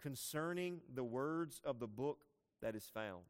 concerning 0.00 0.80
the 0.94 1.04
words 1.04 1.60
of 1.64 1.78
the 1.78 1.86
book 1.86 2.24
that 2.62 2.74
is 2.74 2.90
found. 2.92 3.24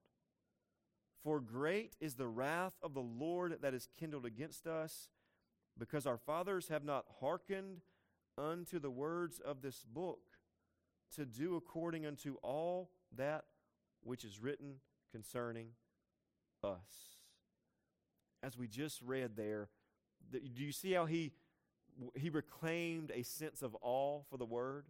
For 1.22 1.40
great 1.40 1.94
is 2.00 2.14
the 2.14 2.28
wrath 2.28 2.74
of 2.82 2.94
the 2.94 3.00
Lord 3.00 3.58
that 3.60 3.74
is 3.74 3.88
kindled 3.98 4.24
against 4.24 4.66
us, 4.66 5.08
because 5.76 6.06
our 6.06 6.18
fathers 6.18 6.68
have 6.68 6.84
not 6.84 7.04
hearkened 7.20 7.80
unto 8.36 8.78
the 8.78 8.90
words 8.90 9.40
of 9.40 9.62
this 9.62 9.84
book, 9.84 10.20
to 11.16 11.24
do 11.24 11.56
according 11.56 12.06
unto 12.06 12.36
all 12.42 12.90
that 13.16 13.44
which 14.02 14.24
is 14.24 14.40
written 14.40 14.74
concerning 15.12 15.68
us. 16.62 17.16
As 18.42 18.56
we 18.56 18.68
just 18.68 19.02
read 19.02 19.36
there, 19.36 19.68
do 20.30 20.40
you 20.62 20.72
see 20.72 20.92
how 20.92 21.06
he 21.06 21.32
he 22.14 22.30
reclaimed 22.30 23.10
a 23.12 23.24
sense 23.24 23.60
of 23.62 23.76
awe 23.80 24.22
for 24.30 24.36
the 24.36 24.44
word? 24.44 24.84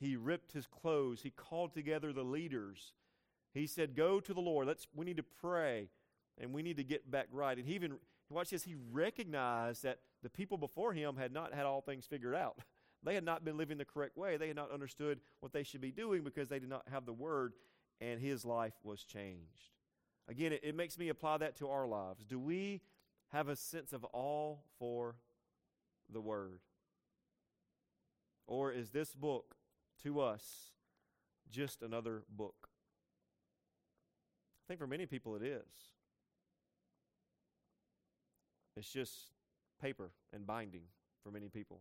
He 0.00 0.16
ripped 0.16 0.52
his 0.52 0.66
clothes. 0.66 1.20
He 1.22 1.30
called 1.30 1.74
together 1.74 2.12
the 2.12 2.22
leaders. 2.22 2.94
He 3.52 3.66
said, 3.66 3.94
"Go 3.94 4.20
to 4.20 4.34
the 4.34 4.40
Lord. 4.40 4.66
Let's 4.66 4.86
we 4.94 5.04
need 5.04 5.16
to 5.16 5.22
pray 5.22 5.88
and 6.38 6.52
we 6.52 6.62
need 6.62 6.76
to 6.76 6.84
get 6.84 7.10
back 7.10 7.28
right." 7.32 7.56
And 7.56 7.66
he 7.66 7.74
even 7.74 7.98
watch 8.30 8.50
this, 8.50 8.64
he 8.64 8.76
recognized 8.92 9.82
that 9.84 10.00
the 10.22 10.30
people 10.30 10.58
before 10.58 10.92
him 10.92 11.16
had 11.16 11.32
not 11.32 11.54
had 11.54 11.66
all 11.66 11.80
things 11.80 12.06
figured 12.06 12.34
out. 12.34 12.58
They 13.04 13.14
had 13.14 13.24
not 13.24 13.44
been 13.44 13.56
living 13.56 13.78
the 13.78 13.84
correct 13.84 14.16
way. 14.16 14.36
They 14.36 14.48
had 14.48 14.56
not 14.56 14.72
understood 14.72 15.20
what 15.38 15.52
they 15.52 15.62
should 15.62 15.80
be 15.80 15.92
doing 15.92 16.24
because 16.24 16.48
they 16.48 16.58
did 16.58 16.68
not 16.68 16.82
have 16.90 17.06
the 17.06 17.12
word 17.12 17.52
and 18.00 18.20
his 18.20 18.44
life 18.44 18.74
was 18.82 19.04
changed. 19.04 19.70
Again, 20.28 20.52
it, 20.52 20.60
it 20.62 20.74
makes 20.74 20.98
me 20.98 21.08
apply 21.08 21.38
that 21.38 21.56
to 21.56 21.68
our 21.68 21.86
lives. 21.86 22.24
Do 22.24 22.38
we 22.38 22.82
have 23.28 23.48
a 23.48 23.56
sense 23.56 23.92
of 23.92 24.06
awe 24.12 24.56
for 24.78 25.16
the 26.12 26.20
Word? 26.20 26.60
Or 28.46 28.72
is 28.72 28.90
this 28.90 29.14
book 29.14 29.56
to 30.02 30.20
us 30.20 30.72
just 31.50 31.82
another 31.82 32.22
book? 32.28 32.68
I 34.68 34.70
think 34.70 34.80
for 34.80 34.86
many 34.86 35.06
people 35.06 35.34
it 35.34 35.42
is. 35.42 35.62
It's 38.76 38.92
just 38.92 39.14
paper 39.80 40.10
and 40.30 40.46
binding 40.46 40.82
for 41.24 41.30
many 41.30 41.48
people. 41.48 41.80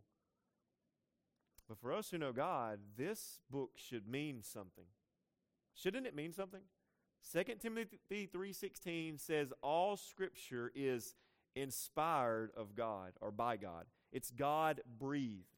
But 1.68 1.78
for 1.80 1.92
us 1.92 2.10
who 2.10 2.18
know 2.18 2.32
God, 2.32 2.80
this 2.96 3.42
book 3.52 3.72
should 3.76 4.08
mean 4.08 4.42
something. 4.42 4.86
Shouldn't 5.76 6.08
it 6.08 6.16
mean 6.16 6.32
something? 6.32 6.62
2 7.30 7.60
Timothy 7.60 8.00
3:16 8.10 9.18
says 9.20 9.52
all 9.62 9.98
scripture 9.98 10.72
is 10.74 11.16
inspired 11.56 12.52
of 12.56 12.74
God 12.74 13.18
or 13.20 13.32
by 13.32 13.58
God. 13.58 13.86
It's 14.14 14.32
God 14.32 14.82
breathed. 14.98 15.58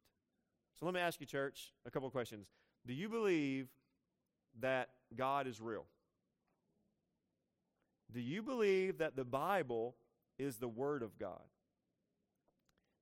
So 0.79 0.85
let 0.85 0.95
me 0.95 0.99
ask 0.99 1.19
you 1.19 1.27
church 1.27 1.75
a 1.85 1.91
couple 1.91 2.09
questions. 2.09 2.47
Do 2.87 2.93
you 2.93 3.07
believe 3.07 3.69
that 4.59 4.89
God 5.15 5.45
is 5.45 5.61
real? 5.61 5.85
Do 8.11 8.19
you 8.19 8.41
believe 8.41 8.97
that 8.97 9.15
the 9.15 9.25
Bible 9.25 9.95
is 10.37 10.57
the 10.57 10.67
word 10.67 11.03
of 11.03 11.17
God? 11.19 11.43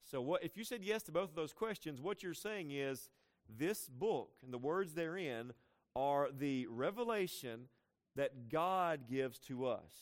So 0.04 0.22
what 0.22 0.44
if 0.44 0.56
you 0.56 0.64
said 0.64 0.84
yes 0.84 1.04
to 1.04 1.12
both 1.12 1.30
of 1.30 1.36
those 1.36 1.54
questions, 1.54 2.02
what 2.02 2.24
you're 2.24 2.34
saying 2.34 2.72
is 2.72 3.10
this 3.58 3.90
book 3.90 4.32
and 4.44 4.54
the 4.54 4.58
words 4.58 4.94
therein 4.94 5.54
are 5.96 6.30
the 6.32 6.68
revelation 6.68 7.68
that 8.16 8.50
God 8.50 9.02
gives 9.10 9.40
to 9.40 9.68
us. 9.68 9.94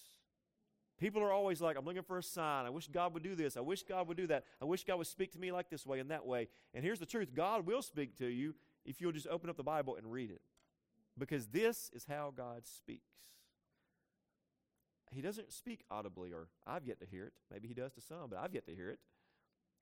People 0.97 1.21
are 1.21 1.31
always 1.31 1.59
like, 1.59 1.77
I'm 1.77 1.85
looking 1.85 2.03
for 2.03 2.17
a 2.17 2.23
sign. 2.23 2.65
I 2.65 2.69
wish 2.69 2.87
God 2.87 3.13
would 3.13 3.23
do 3.23 3.35
this. 3.35 3.57
I 3.57 3.61
wish 3.61 3.83
God 3.83 4.07
would 4.07 4.15
do 4.15 4.27
that. 4.27 4.45
I 4.61 4.65
wish 4.65 4.85
God 4.85 4.97
would 4.97 5.07
speak 5.07 5.33
to 5.33 5.39
me 5.39 5.51
like 5.51 5.69
this 5.69 5.85
way 5.85 5.99
and 5.99 6.09
that 6.09 6.25
way. 6.25 6.47
And 6.73 6.83
here's 6.83 6.99
the 6.99 7.05
truth 7.05 7.33
God 7.33 7.65
will 7.65 7.81
speak 7.81 8.17
to 8.19 8.27
you 8.27 8.55
if 8.85 9.01
you'll 9.01 9.11
just 9.11 9.27
open 9.27 9.49
up 9.49 9.57
the 9.57 9.63
Bible 9.63 9.95
and 9.97 10.09
read 10.09 10.31
it. 10.31 10.41
Because 11.17 11.47
this 11.47 11.91
is 11.93 12.05
how 12.07 12.33
God 12.35 12.65
speaks. 12.65 13.01
He 15.11 15.21
doesn't 15.21 15.51
speak 15.51 15.83
audibly, 15.89 16.31
or 16.33 16.47
I've 16.65 16.85
yet 16.85 16.99
to 16.99 17.05
hear 17.05 17.25
it. 17.25 17.33
Maybe 17.51 17.67
He 17.67 17.73
does 17.73 17.93
to 17.93 18.01
some, 18.01 18.29
but 18.29 18.39
I've 18.39 18.53
yet 18.53 18.65
to 18.67 18.75
hear 18.75 18.89
it. 18.89 18.99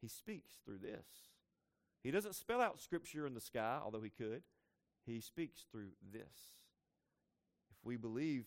He 0.01 0.08
speaks 0.08 0.56
through 0.65 0.80
this. 0.80 1.06
He 2.03 2.12
doesn't 2.12 2.36
spell 2.36 2.62
out 2.62 2.82
Scripture 2.82 3.25
in 3.25 3.34
the 3.34 3.42
sky, 3.42 3.80
although 3.84 4.01
He 4.01 4.10
could. 4.10 4.44
He 5.06 5.20
speaks 5.20 5.65
through 5.72 5.89
this. 6.12 6.56
If 7.72 7.86
we 7.86 7.98
believe 7.98 8.46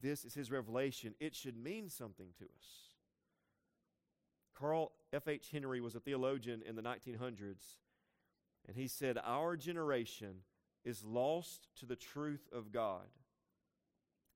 this 0.00 0.24
is 0.24 0.34
his 0.34 0.50
revelation, 0.50 1.14
it 1.20 1.34
should 1.34 1.56
mean 1.56 1.88
something 1.88 2.28
to 2.38 2.44
us. 2.44 2.94
Carl 4.56 4.92
F.H. 5.12 5.48
Henry 5.52 5.80
was 5.80 5.94
a 5.94 6.00
theologian 6.00 6.62
in 6.66 6.76
the 6.76 6.82
1900s, 6.82 7.78
and 8.66 8.76
he 8.76 8.88
said, 8.88 9.18
Our 9.24 9.56
generation 9.56 10.42
is 10.84 11.04
lost 11.04 11.68
to 11.76 11.86
the 11.86 11.96
truth 11.96 12.48
of 12.52 12.72
God. 12.72 13.06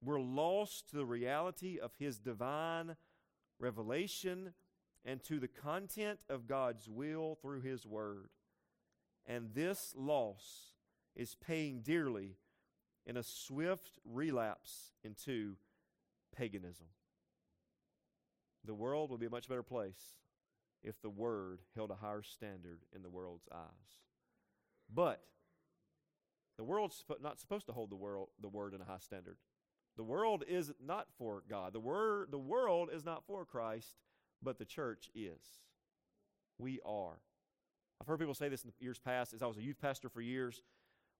We're 0.05 0.21
lost 0.21 0.91
to 0.91 0.97
the 0.97 1.05
reality 1.05 1.79
of 1.79 1.93
his 1.99 2.19
divine 2.19 2.97
revelation 3.59 4.53
and 5.05 5.23
to 5.25 5.39
the 5.39 5.49
content 5.49 6.21
of 6.29 6.47
God's 6.47 6.89
will 6.89 7.37
through 7.41 7.61
his 7.63 7.87
word. 7.87 8.29
And 9.27 9.51
this 9.55 9.95
loss 9.97 10.73
is 11.15 11.37
paying 11.37 11.81
dearly 11.81 12.37
in 13.07 13.17
a 13.17 13.23
swift 13.23 13.99
relapse 14.05 14.93
into 15.05 15.57
paganism. 16.37 16.87
The 18.65 18.75
world 18.75 19.11
would 19.11 19.21
be 19.21 19.27
a 19.27 19.31
much 19.31 19.49
better 19.49 19.63
place 19.63 20.15
if 20.83 21.01
the 21.01 21.11
Word 21.11 21.61
held 21.75 21.91
a 21.91 21.97
higher 21.97 22.23
standard 22.23 22.81
in 22.95 23.03
the 23.03 23.11
world's 23.11 23.49
eyes. 23.53 24.01
But 24.93 25.23
the 26.57 26.65
world's 26.65 27.05
not 27.21 27.41
supposed 27.41 27.67
to 27.67 27.73
hold 27.73 27.91
the, 27.91 27.97
world, 27.97 28.29
the 28.41 28.49
Word 28.49 28.75
in 28.75 28.81
a 28.81 28.85
high 28.85 28.99
standard. 29.01 29.37
The 29.97 30.03
world 30.03 30.45
is 30.49 30.73
not 30.85 31.07
for 31.19 31.43
God. 31.49 31.73
The, 31.73 31.81
word, 31.81 32.29
the 32.31 32.39
world 32.39 32.91
is 32.93 33.05
not 33.05 33.25
for 33.27 33.45
Christ, 33.45 33.97
but 34.43 34.59
the 34.59 34.65
church 34.65 35.11
is. 35.15 35.41
We 36.59 36.81
are. 36.85 37.21
I've 38.01 38.07
heard 38.07 38.19
people 38.19 38.35
say 38.35 38.49
this 38.49 38.65
in 38.65 38.73
years 38.81 38.99
past 38.99 39.35
as 39.35 39.43
I 39.43 39.47
was 39.47 39.59
a 39.59 39.63
youth 39.63 39.81
pastor 39.81 40.09
for 40.09 40.21
years. 40.21 40.63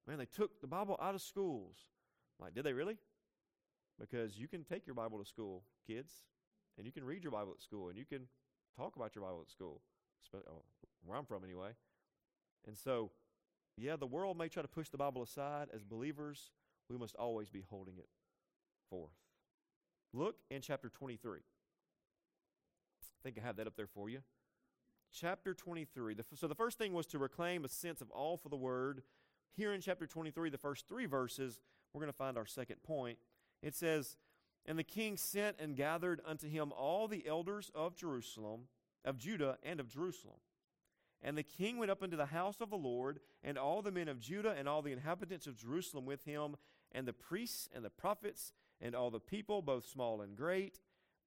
Man, 0.09 0.19
they 0.19 0.27
took 0.27 0.61
the 0.61 0.67
Bible 0.67 0.99
out 1.01 1.15
of 1.15 1.21
schools. 1.21 1.77
I'm 2.39 2.47
like, 2.47 2.55
did 2.55 2.65
they 2.65 2.73
really? 2.73 2.97
Because 4.01 4.39
you 4.39 4.49
can 4.49 4.65
take 4.65 4.87
your 4.87 4.95
Bible 4.95 5.19
to 5.19 5.25
school, 5.25 5.65
kids, 5.87 6.13
and 6.77 6.87
you 6.87 6.93
can 6.93 7.05
read 7.05 7.23
your 7.23 7.31
Bible 7.31 7.53
at 7.55 7.61
school, 7.61 7.89
and 7.89 7.99
you 7.99 8.07
can 8.07 8.27
talk 8.77 8.97
about 8.97 9.15
your 9.15 9.25
Bible 9.25 9.43
at 9.43 9.51
school, 9.51 9.83
oh, 10.35 10.63
where 11.05 11.19
I'm 11.19 11.27
from 11.27 11.45
anyway. 11.45 11.71
And 12.67 12.77
so, 12.77 13.11
yeah, 13.77 13.97
the 13.97 14.07
world 14.07 14.39
may 14.39 14.49
try 14.49 14.63
to 14.63 14.69
push 14.69 14.89
the 14.89 14.97
Bible 14.97 15.23
aside. 15.23 15.69
As 15.75 15.85
believers, 15.85 16.51
we 16.89 16.97
must 16.97 17.15
always 17.17 17.51
be 17.51 17.63
holding 17.69 17.99
it 17.99 18.09
forth. 18.93 19.13
Look 20.13 20.37
in 20.51 20.61
chapter 20.61 20.91
23. 20.91 21.39
I 21.39 21.43
think 23.23 23.39
I 23.39 23.47
have 23.47 23.57
that 23.57 23.67
up 23.67 23.75
there 23.75 23.87
for 23.87 24.11
you. 24.11 24.19
Chapter 25.11 25.55
23. 25.55 26.15
The, 26.15 26.25
so 26.35 26.47
the 26.47 26.55
first 26.55 26.77
thing 26.77 26.93
was 26.93 27.07
to 27.07 27.19
reclaim 27.19 27.65
a 27.65 27.69
sense 27.69 28.03
of 28.03 28.13
awe 28.13 28.37
for 28.37 28.51
the 28.51 28.57
word. 28.57 29.03
Here 29.57 29.73
in 29.73 29.81
chapter 29.81 30.07
23, 30.07 30.51
the 30.51 30.59
first 30.59 30.87
three 30.87 31.07
verses, 31.07 31.61
we're 31.93 32.01
going 32.01 32.13
to 32.13 32.17
find 32.17 32.37
our 32.37 32.45
second 32.45 32.83
point. 32.83 33.17
It 33.63 33.75
says, 33.75 34.17
And 34.67 34.79
the 34.79 34.85
king 34.85 35.17
sent 35.17 35.57
and 35.59 35.75
gathered 35.75 36.21
unto 36.27 36.47
him 36.47 36.71
all 36.77 37.09
the 37.09 37.27
elders 37.27 37.71
of 37.75 37.97
Jerusalem, 37.97 38.63
of 39.07 39.17
Judah, 39.17 39.57
and 39.63 39.81
of 39.81 39.89
Jerusalem. 39.89 40.37
And 41.23 41.39
the 41.39 41.43
king 41.43 41.79
went 41.79 41.91
up 41.91 42.03
into 42.03 42.17
the 42.17 42.27
house 42.27 42.61
of 42.61 42.69
the 42.69 42.77
Lord, 42.77 43.21
and 43.43 43.57
all 43.57 43.81
the 43.81 43.93
men 43.93 44.09
of 44.09 44.21
Judah 44.21 44.55
and 44.59 44.69
all 44.69 44.83
the 44.83 44.93
inhabitants 44.93 45.47
of 45.47 45.57
Jerusalem 45.57 46.05
with 46.05 46.25
him, 46.25 46.57
and 46.91 47.07
the 47.07 47.13
priests 47.13 47.69
and 47.75 47.85
the 47.85 47.91
prophets, 47.91 48.53
and 48.83 48.95
all 48.95 49.11
the 49.11 49.21
people, 49.21 49.63
both 49.63 49.89
small 49.89 50.21
and 50.21 50.37
great. 50.37 50.81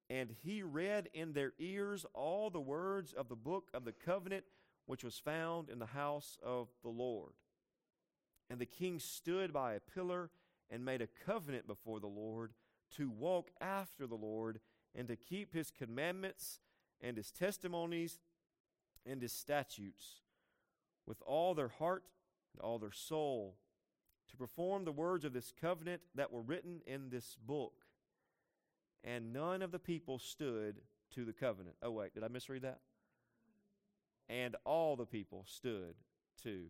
And 0.08 0.30
he 0.44 0.62
read 0.62 1.08
in 1.14 1.32
their 1.32 1.54
ears 1.58 2.06
all 2.14 2.50
the 2.50 2.60
words 2.60 3.12
of 3.12 3.28
the 3.28 3.34
book 3.34 3.70
of 3.74 3.84
the 3.84 3.92
covenant 3.92 4.44
which 4.84 5.02
was 5.02 5.18
found 5.18 5.68
in 5.68 5.80
the 5.80 5.86
house 5.86 6.38
of 6.44 6.68
the 6.82 6.90
Lord. 6.90 7.32
And 8.48 8.60
the 8.60 8.66
king 8.66 9.00
stood 9.00 9.52
by 9.52 9.72
a 9.72 9.80
pillar 9.80 10.30
and 10.70 10.84
made 10.84 11.02
a 11.02 11.08
covenant 11.24 11.66
before 11.66 11.98
the 11.98 12.06
Lord 12.06 12.52
to 12.96 13.10
walk 13.10 13.50
after 13.60 14.06
the 14.06 14.14
Lord 14.14 14.60
and 14.94 15.08
to 15.08 15.16
keep 15.16 15.52
his 15.52 15.72
commandments 15.72 16.60
and 17.00 17.16
his 17.16 17.32
testimonies 17.32 18.20
and 19.04 19.20
his 19.20 19.32
statutes 19.32 20.20
with 21.06 21.20
all 21.26 21.54
their 21.54 21.68
heart 21.68 22.04
and 22.52 22.62
all 22.62 22.78
their 22.78 22.92
soul 22.92 23.56
to 24.30 24.36
perform 24.36 24.84
the 24.84 24.92
words 24.92 25.24
of 25.24 25.32
this 25.32 25.52
covenant 25.60 26.02
that 26.14 26.32
were 26.32 26.42
written 26.42 26.80
in 26.86 27.10
this 27.10 27.36
book. 27.46 27.72
And 29.04 29.32
none 29.32 29.62
of 29.62 29.70
the 29.70 29.78
people 29.78 30.18
stood 30.18 30.76
to 31.14 31.24
the 31.24 31.32
covenant. 31.32 31.76
Oh, 31.82 31.92
wait, 31.92 32.14
did 32.14 32.24
I 32.24 32.28
misread 32.28 32.62
that? 32.62 32.80
And 34.28 34.56
all 34.64 34.96
the 34.96 35.06
people 35.06 35.44
stood 35.46 35.94
to 36.42 36.64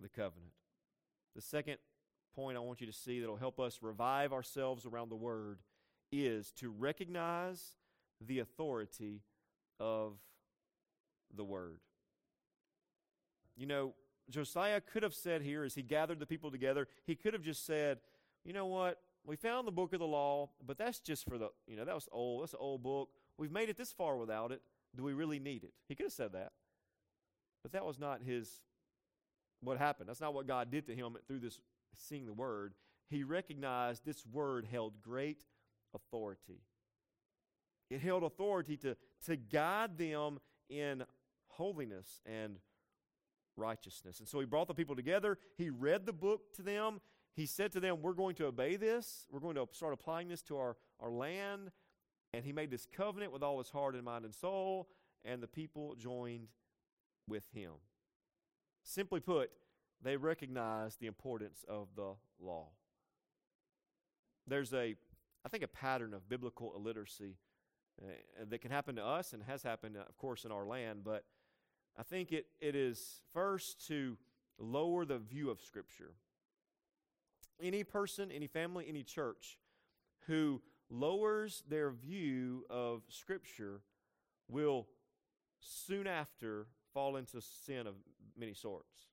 the 0.00 0.08
covenant. 0.08 0.52
The 1.34 1.42
second 1.42 1.76
point 2.34 2.56
I 2.56 2.60
want 2.60 2.80
you 2.80 2.86
to 2.86 2.92
see 2.92 3.20
that 3.20 3.28
will 3.28 3.36
help 3.36 3.60
us 3.60 3.78
revive 3.82 4.32
ourselves 4.32 4.86
around 4.86 5.10
the 5.10 5.16
word 5.16 5.58
is 6.10 6.52
to 6.52 6.70
recognize 6.70 7.76
the 8.20 8.38
authority 8.38 9.20
of 9.78 10.14
the 11.34 11.44
word. 11.44 11.80
You 13.56 13.66
know, 13.66 13.94
Josiah 14.30 14.80
could 14.80 15.02
have 15.02 15.14
said 15.14 15.42
here 15.42 15.64
as 15.64 15.74
he 15.74 15.82
gathered 15.82 16.18
the 16.18 16.26
people 16.26 16.50
together, 16.50 16.88
he 17.06 17.14
could 17.14 17.32
have 17.32 17.42
just 17.42 17.64
said, 17.64 17.98
you 18.44 18.52
know 18.52 18.66
what? 18.66 19.00
We 19.24 19.36
found 19.36 19.66
the 19.66 19.72
book 19.72 19.92
of 19.92 19.98
the 19.98 20.06
law, 20.06 20.50
but 20.64 20.78
that's 20.78 21.00
just 21.00 21.28
for 21.28 21.38
the, 21.38 21.50
you 21.66 21.76
know, 21.76 21.84
that 21.84 21.94
was 21.94 22.08
old. 22.12 22.42
That's 22.42 22.52
an 22.52 22.60
old 22.60 22.82
book. 22.82 23.08
We've 23.38 23.50
made 23.50 23.68
it 23.68 23.76
this 23.76 23.92
far 23.92 24.16
without 24.16 24.52
it. 24.52 24.62
Do 24.96 25.02
we 25.02 25.12
really 25.12 25.38
need 25.38 25.64
it? 25.64 25.72
He 25.88 25.94
could 25.94 26.06
have 26.06 26.12
said 26.12 26.32
that. 26.32 26.52
But 27.62 27.72
that 27.72 27.84
was 27.84 27.98
not 27.98 28.22
his, 28.22 28.60
what 29.60 29.78
happened. 29.78 30.08
That's 30.08 30.20
not 30.20 30.34
what 30.34 30.46
God 30.46 30.70
did 30.70 30.86
to 30.86 30.94
him 30.94 31.16
through 31.26 31.40
this 31.40 31.60
seeing 31.96 32.26
the 32.26 32.32
word. 32.32 32.74
He 33.08 33.24
recognized 33.24 34.04
this 34.04 34.24
word 34.26 34.66
held 34.70 35.02
great 35.02 35.44
authority. 35.94 36.60
It 37.90 38.00
held 38.00 38.22
authority 38.22 38.76
to, 38.78 38.96
to 39.26 39.36
guide 39.36 39.98
them 39.98 40.40
in 40.68 41.04
holiness 41.48 42.20
and 42.26 42.56
righteousness. 43.56 44.20
And 44.20 44.28
so 44.28 44.40
he 44.40 44.46
brought 44.46 44.68
the 44.68 44.74
people 44.74 44.96
together. 44.96 45.38
He 45.56 45.70
read 45.70 46.06
the 46.06 46.12
book 46.12 46.52
to 46.54 46.62
them. 46.62 47.00
He 47.34 47.46
said 47.46 47.72
to 47.72 47.80
them, 47.80 48.00
We're 48.00 48.14
going 48.14 48.34
to 48.36 48.46
obey 48.46 48.76
this. 48.76 49.26
We're 49.30 49.40
going 49.40 49.56
to 49.56 49.66
start 49.72 49.92
applying 49.92 50.28
this 50.28 50.42
to 50.42 50.56
our, 50.56 50.76
our 51.00 51.10
land. 51.10 51.70
And 52.32 52.44
he 52.44 52.52
made 52.52 52.70
this 52.70 52.86
covenant 52.86 53.32
with 53.32 53.42
all 53.42 53.58
his 53.58 53.70
heart 53.70 53.94
and 53.94 54.04
mind 54.04 54.24
and 54.24 54.34
soul. 54.34 54.88
And 55.24 55.42
the 55.42 55.48
people 55.48 55.94
joined 55.96 56.48
with 57.28 57.44
him. 57.52 57.72
Simply 58.82 59.20
put, 59.20 59.50
they 60.02 60.16
recognized 60.16 61.00
the 61.00 61.06
importance 61.06 61.64
of 61.68 61.88
the 61.96 62.14
law. 62.40 62.68
There's 64.46 64.72
a, 64.72 64.94
I 65.44 65.48
think, 65.48 65.64
a 65.64 65.68
pattern 65.68 66.14
of 66.14 66.28
biblical 66.28 66.72
illiteracy 66.76 67.36
uh, 68.00 68.12
that 68.48 68.60
can 68.60 68.70
happen 68.70 68.96
to 68.96 69.04
us 69.04 69.32
and 69.32 69.42
has 69.42 69.62
happened, 69.62 69.96
of 69.96 70.16
course, 70.16 70.44
in 70.44 70.52
our 70.52 70.66
land, 70.66 71.00
but 71.04 71.24
I 71.98 72.02
think 72.02 72.32
it, 72.32 72.46
it 72.60 72.74
is 72.74 73.22
first 73.32 73.86
to 73.88 74.16
lower 74.58 75.04
the 75.04 75.18
view 75.18 75.50
of 75.50 75.60
Scripture. 75.60 76.12
Any 77.60 77.84
person, 77.84 78.30
any 78.30 78.46
family, 78.46 78.84
any 78.88 79.02
church 79.02 79.58
who 80.26 80.60
lowers 80.90 81.62
their 81.68 81.90
view 81.90 82.64
of 82.68 83.02
Scripture 83.08 83.80
will 84.48 84.86
soon 85.60 86.06
after 86.06 86.66
fall 86.92 87.16
into 87.16 87.40
sin 87.40 87.86
of 87.86 87.94
many 88.38 88.52
sorts. 88.52 89.08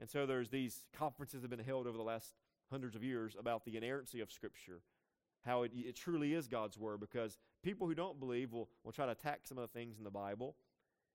And 0.00 0.08
so 0.08 0.26
there's 0.26 0.48
these 0.48 0.84
conferences 0.96 1.42
that 1.42 1.50
have 1.50 1.58
been 1.58 1.66
held 1.66 1.86
over 1.86 1.96
the 1.96 2.02
last 2.02 2.32
hundreds 2.70 2.96
of 2.96 3.02
years 3.02 3.36
about 3.38 3.64
the 3.64 3.76
inerrancy 3.76 4.20
of 4.20 4.32
Scripture, 4.32 4.80
how 5.44 5.62
it, 5.62 5.72
it 5.74 5.96
truly 5.96 6.34
is 6.34 6.46
God's 6.48 6.78
Word, 6.78 7.00
because 7.00 7.38
people 7.62 7.86
who 7.86 7.94
don't 7.94 8.20
believe 8.20 8.52
will, 8.52 8.68
will 8.84 8.92
try 8.92 9.06
to 9.06 9.12
attack 9.12 9.40
some 9.44 9.58
of 9.58 9.62
the 9.62 9.78
things 9.78 9.98
in 9.98 10.04
the 10.04 10.10
Bible 10.10 10.56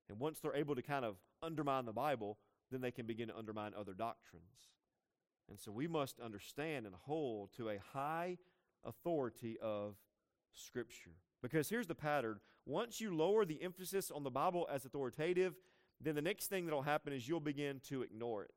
and 0.09 0.19
once 0.19 0.39
they're 0.39 0.55
able 0.55 0.75
to 0.75 0.81
kind 0.81 1.05
of 1.05 1.15
undermine 1.41 1.85
the 1.85 1.93
Bible, 1.93 2.37
then 2.71 2.81
they 2.81 2.91
can 2.91 3.05
begin 3.05 3.27
to 3.29 3.37
undermine 3.37 3.73
other 3.77 3.93
doctrines. 3.93 4.43
And 5.49 5.59
so 5.59 5.71
we 5.71 5.87
must 5.87 6.19
understand 6.19 6.85
and 6.85 6.95
hold 6.95 7.51
to 7.57 7.69
a 7.69 7.79
high 7.93 8.37
authority 8.83 9.57
of 9.61 9.95
Scripture. 10.53 11.11
Because 11.41 11.69
here's 11.69 11.87
the 11.87 11.95
pattern 11.95 12.39
once 12.65 13.01
you 13.01 13.15
lower 13.15 13.45
the 13.45 13.61
emphasis 13.61 14.09
on 14.09 14.23
the 14.23 14.31
Bible 14.31 14.67
as 14.71 14.85
authoritative, 14.85 15.55
then 15.99 16.15
the 16.15 16.21
next 16.21 16.47
thing 16.47 16.65
that 16.65 16.73
will 16.73 16.81
happen 16.81 17.11
is 17.13 17.27
you'll 17.27 17.39
begin 17.39 17.81
to 17.89 18.01
ignore 18.01 18.43
it. 18.43 18.51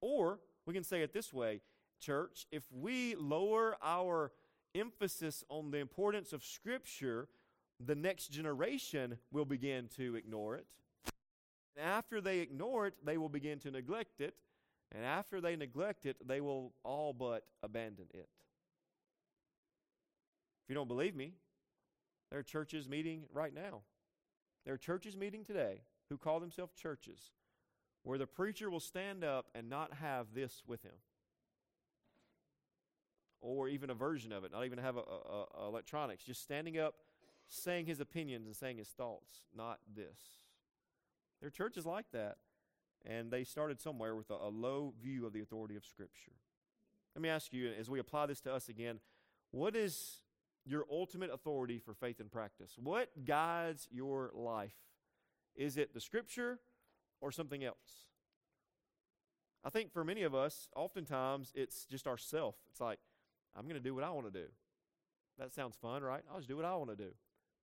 Or 0.00 0.40
we 0.64 0.74
can 0.74 0.84
say 0.84 1.02
it 1.02 1.12
this 1.12 1.32
way 1.32 1.60
church, 2.00 2.46
if 2.50 2.64
we 2.70 3.14
lower 3.14 3.76
our 3.82 4.32
emphasis 4.74 5.44
on 5.48 5.70
the 5.70 5.78
importance 5.78 6.32
of 6.32 6.44
Scripture, 6.44 7.28
the 7.84 7.94
next 7.94 8.28
generation 8.28 9.18
will 9.30 9.44
begin 9.44 9.88
to 9.96 10.14
ignore 10.14 10.56
it. 10.56 10.66
And 11.76 11.86
after 11.86 12.20
they 12.20 12.38
ignore 12.38 12.86
it, 12.86 12.94
they 13.04 13.18
will 13.18 13.28
begin 13.28 13.58
to 13.60 13.70
neglect 13.70 14.20
it. 14.20 14.34
And 14.94 15.04
after 15.04 15.40
they 15.40 15.56
neglect 15.56 16.06
it, 16.06 16.16
they 16.26 16.40
will 16.40 16.72
all 16.84 17.12
but 17.12 17.44
abandon 17.62 18.06
it. 18.14 18.28
If 20.64 20.70
you 20.70 20.74
don't 20.74 20.88
believe 20.88 21.14
me, 21.14 21.34
there 22.30 22.38
are 22.38 22.44
churches 22.44 22.88
meeting 22.88 23.24
right 23.32 23.54
now. 23.54 23.82
There 24.64 24.74
are 24.74 24.78
churches 24.78 25.16
meeting 25.16 25.44
today 25.44 25.82
who 26.08 26.16
call 26.16 26.40
themselves 26.40 26.72
churches 26.74 27.30
where 28.02 28.18
the 28.18 28.26
preacher 28.26 28.70
will 28.70 28.80
stand 28.80 29.24
up 29.24 29.46
and 29.54 29.68
not 29.68 29.92
have 29.94 30.26
this 30.34 30.62
with 30.66 30.82
him. 30.82 30.92
Or 33.40 33.68
even 33.68 33.90
a 33.90 33.94
version 33.94 34.32
of 34.32 34.44
it, 34.44 34.52
not 34.52 34.64
even 34.64 34.78
have 34.78 34.96
a, 34.96 35.00
a, 35.00 35.44
a 35.62 35.68
electronics, 35.68 36.24
just 36.24 36.42
standing 36.42 36.78
up 36.78 36.94
saying 37.48 37.86
his 37.86 38.00
opinions 38.00 38.46
and 38.46 38.56
saying 38.56 38.78
his 38.78 38.88
thoughts, 38.88 39.44
not 39.56 39.78
this. 39.94 40.18
There 41.40 41.48
are 41.48 41.50
churches 41.50 41.86
like 41.86 42.06
that, 42.12 42.36
and 43.04 43.30
they 43.30 43.44
started 43.44 43.80
somewhere 43.80 44.16
with 44.16 44.30
a, 44.30 44.34
a 44.34 44.48
low 44.48 44.94
view 45.00 45.26
of 45.26 45.32
the 45.32 45.40
authority 45.40 45.76
of 45.76 45.84
Scripture. 45.84 46.32
Let 47.14 47.22
me 47.22 47.28
ask 47.28 47.52
you, 47.52 47.72
as 47.78 47.88
we 47.88 47.98
apply 47.98 48.26
this 48.26 48.40
to 48.42 48.52
us 48.52 48.68
again, 48.68 49.00
what 49.50 49.76
is 49.76 50.22
your 50.64 50.84
ultimate 50.90 51.30
authority 51.32 51.78
for 51.78 51.94
faith 51.94 52.20
and 52.20 52.30
practice? 52.30 52.72
What 52.76 53.24
guides 53.24 53.88
your 53.90 54.30
life? 54.34 54.74
Is 55.54 55.76
it 55.76 55.94
the 55.94 56.00
Scripture 56.00 56.58
or 57.20 57.30
something 57.30 57.64
else? 57.64 58.06
I 59.64 59.70
think 59.70 59.92
for 59.92 60.04
many 60.04 60.22
of 60.22 60.34
us, 60.34 60.68
oftentimes 60.76 61.52
it's 61.54 61.86
just 61.86 62.06
ourself. 62.06 62.56
It's 62.70 62.80
like, 62.80 62.98
I'm 63.56 63.64
going 63.64 63.74
to 63.74 63.80
do 63.80 63.94
what 63.94 64.04
I 64.04 64.10
want 64.10 64.32
to 64.32 64.40
do. 64.40 64.46
That 65.38 65.52
sounds 65.52 65.76
fun, 65.76 66.02
right? 66.02 66.22
I'll 66.30 66.38
just 66.38 66.48
do 66.48 66.56
what 66.56 66.64
I 66.64 66.74
want 66.76 66.90
to 66.90 66.96
do. 66.96 67.10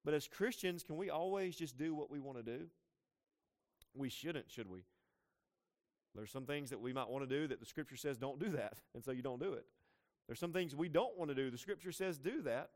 But 0.03 0.13
as 0.13 0.27
Christians, 0.27 0.83
can 0.83 0.97
we 0.97 1.09
always 1.09 1.55
just 1.55 1.77
do 1.77 1.95
what 1.95 2.11
we 2.11 2.19
want 2.19 2.37
to 2.37 2.43
do? 2.43 2.65
We 3.95 4.09
shouldn't, 4.09 4.49
should 4.51 4.69
we? 4.69 4.83
There's 6.15 6.31
some 6.31 6.45
things 6.45 6.69
that 6.69 6.79
we 6.79 6.93
might 6.93 7.09
want 7.09 7.27
to 7.27 7.35
do 7.39 7.47
that 7.47 7.59
the 7.59 7.65
scripture 7.65 7.95
says 7.95 8.17
don't 8.17 8.39
do 8.39 8.49
that, 8.49 8.77
and 8.93 9.03
so 9.03 9.11
you 9.11 9.21
don't 9.21 9.41
do 9.41 9.53
it. 9.53 9.65
There's 10.27 10.39
some 10.39 10.53
things 10.53 10.75
we 10.75 10.89
don't 10.89 11.17
want 11.17 11.29
to 11.29 11.35
do. 11.35 11.49
The 11.49 11.57
scripture 11.57 11.91
says 11.91 12.17
do 12.17 12.41
that, 12.43 12.69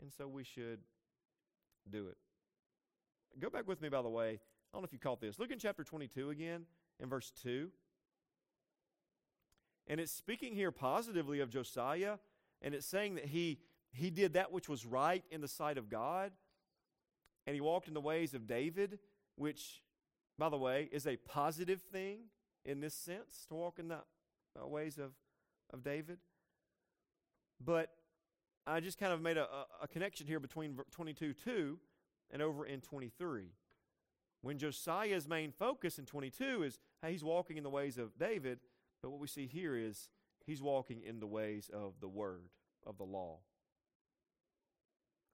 and 0.00 0.12
so 0.12 0.28
we 0.28 0.44
should 0.44 0.80
do 1.90 2.08
it. 2.08 2.16
Go 3.38 3.50
back 3.50 3.68
with 3.68 3.82
me, 3.82 3.88
by 3.88 4.02
the 4.02 4.08
way. 4.08 4.30
I 4.30 4.38
don't 4.72 4.82
know 4.82 4.86
if 4.86 4.92
you 4.92 4.98
caught 4.98 5.20
this. 5.20 5.38
Look 5.38 5.50
in 5.50 5.58
chapter 5.58 5.84
22 5.84 6.30
again, 6.30 6.64
in 7.00 7.08
verse 7.08 7.32
2. 7.42 7.68
And 9.88 10.00
it's 10.00 10.12
speaking 10.12 10.54
here 10.54 10.70
positively 10.70 11.40
of 11.40 11.50
Josiah, 11.50 12.16
and 12.62 12.74
it's 12.74 12.86
saying 12.86 13.16
that 13.16 13.26
he, 13.26 13.58
he 13.92 14.10
did 14.10 14.32
that 14.32 14.52
which 14.52 14.68
was 14.68 14.84
right 14.84 15.24
in 15.30 15.40
the 15.40 15.48
sight 15.48 15.78
of 15.78 15.88
God, 15.88 16.32
and 17.46 17.54
he 17.54 17.60
walked 17.60 17.88
in 17.88 17.94
the 17.94 18.00
ways 18.00 18.34
of 18.34 18.46
David, 18.46 18.98
which, 19.36 19.82
by 20.38 20.48
the 20.48 20.56
way, 20.56 20.88
is 20.90 21.06
a 21.06 21.16
positive 21.16 21.80
thing 21.80 22.18
in 22.66 22.80
this 22.80 22.94
sense, 22.94 23.46
to 23.48 23.54
walk 23.54 23.78
in 23.78 23.88
the 23.88 23.98
uh, 24.60 24.66
ways 24.66 24.98
of, 24.98 25.12
of 25.72 25.82
David. 25.82 26.18
But 27.64 27.90
I 28.66 28.80
just 28.80 28.98
kind 28.98 29.12
of 29.12 29.22
made 29.22 29.36
a, 29.36 29.46
a 29.80 29.88
connection 29.88 30.26
here 30.26 30.40
between 30.40 30.76
22 30.90 31.32
2 31.32 31.78
and 32.32 32.42
over 32.42 32.66
in 32.66 32.80
23. 32.80 33.44
When 34.42 34.58
Josiah's 34.58 35.28
main 35.28 35.52
focus 35.52 35.98
in 35.98 36.04
22 36.04 36.64
is 36.64 36.78
hey, 37.02 37.12
he's 37.12 37.24
walking 37.24 37.56
in 37.56 37.62
the 37.62 37.70
ways 37.70 37.98
of 37.98 38.18
David, 38.18 38.58
but 39.02 39.10
what 39.10 39.20
we 39.20 39.28
see 39.28 39.46
here 39.46 39.76
is 39.76 40.08
he's 40.44 40.60
walking 40.60 41.02
in 41.02 41.20
the 41.20 41.26
ways 41.26 41.70
of 41.72 41.94
the 42.00 42.08
word, 42.08 42.50
of 42.84 42.98
the 42.98 43.04
law. 43.04 43.38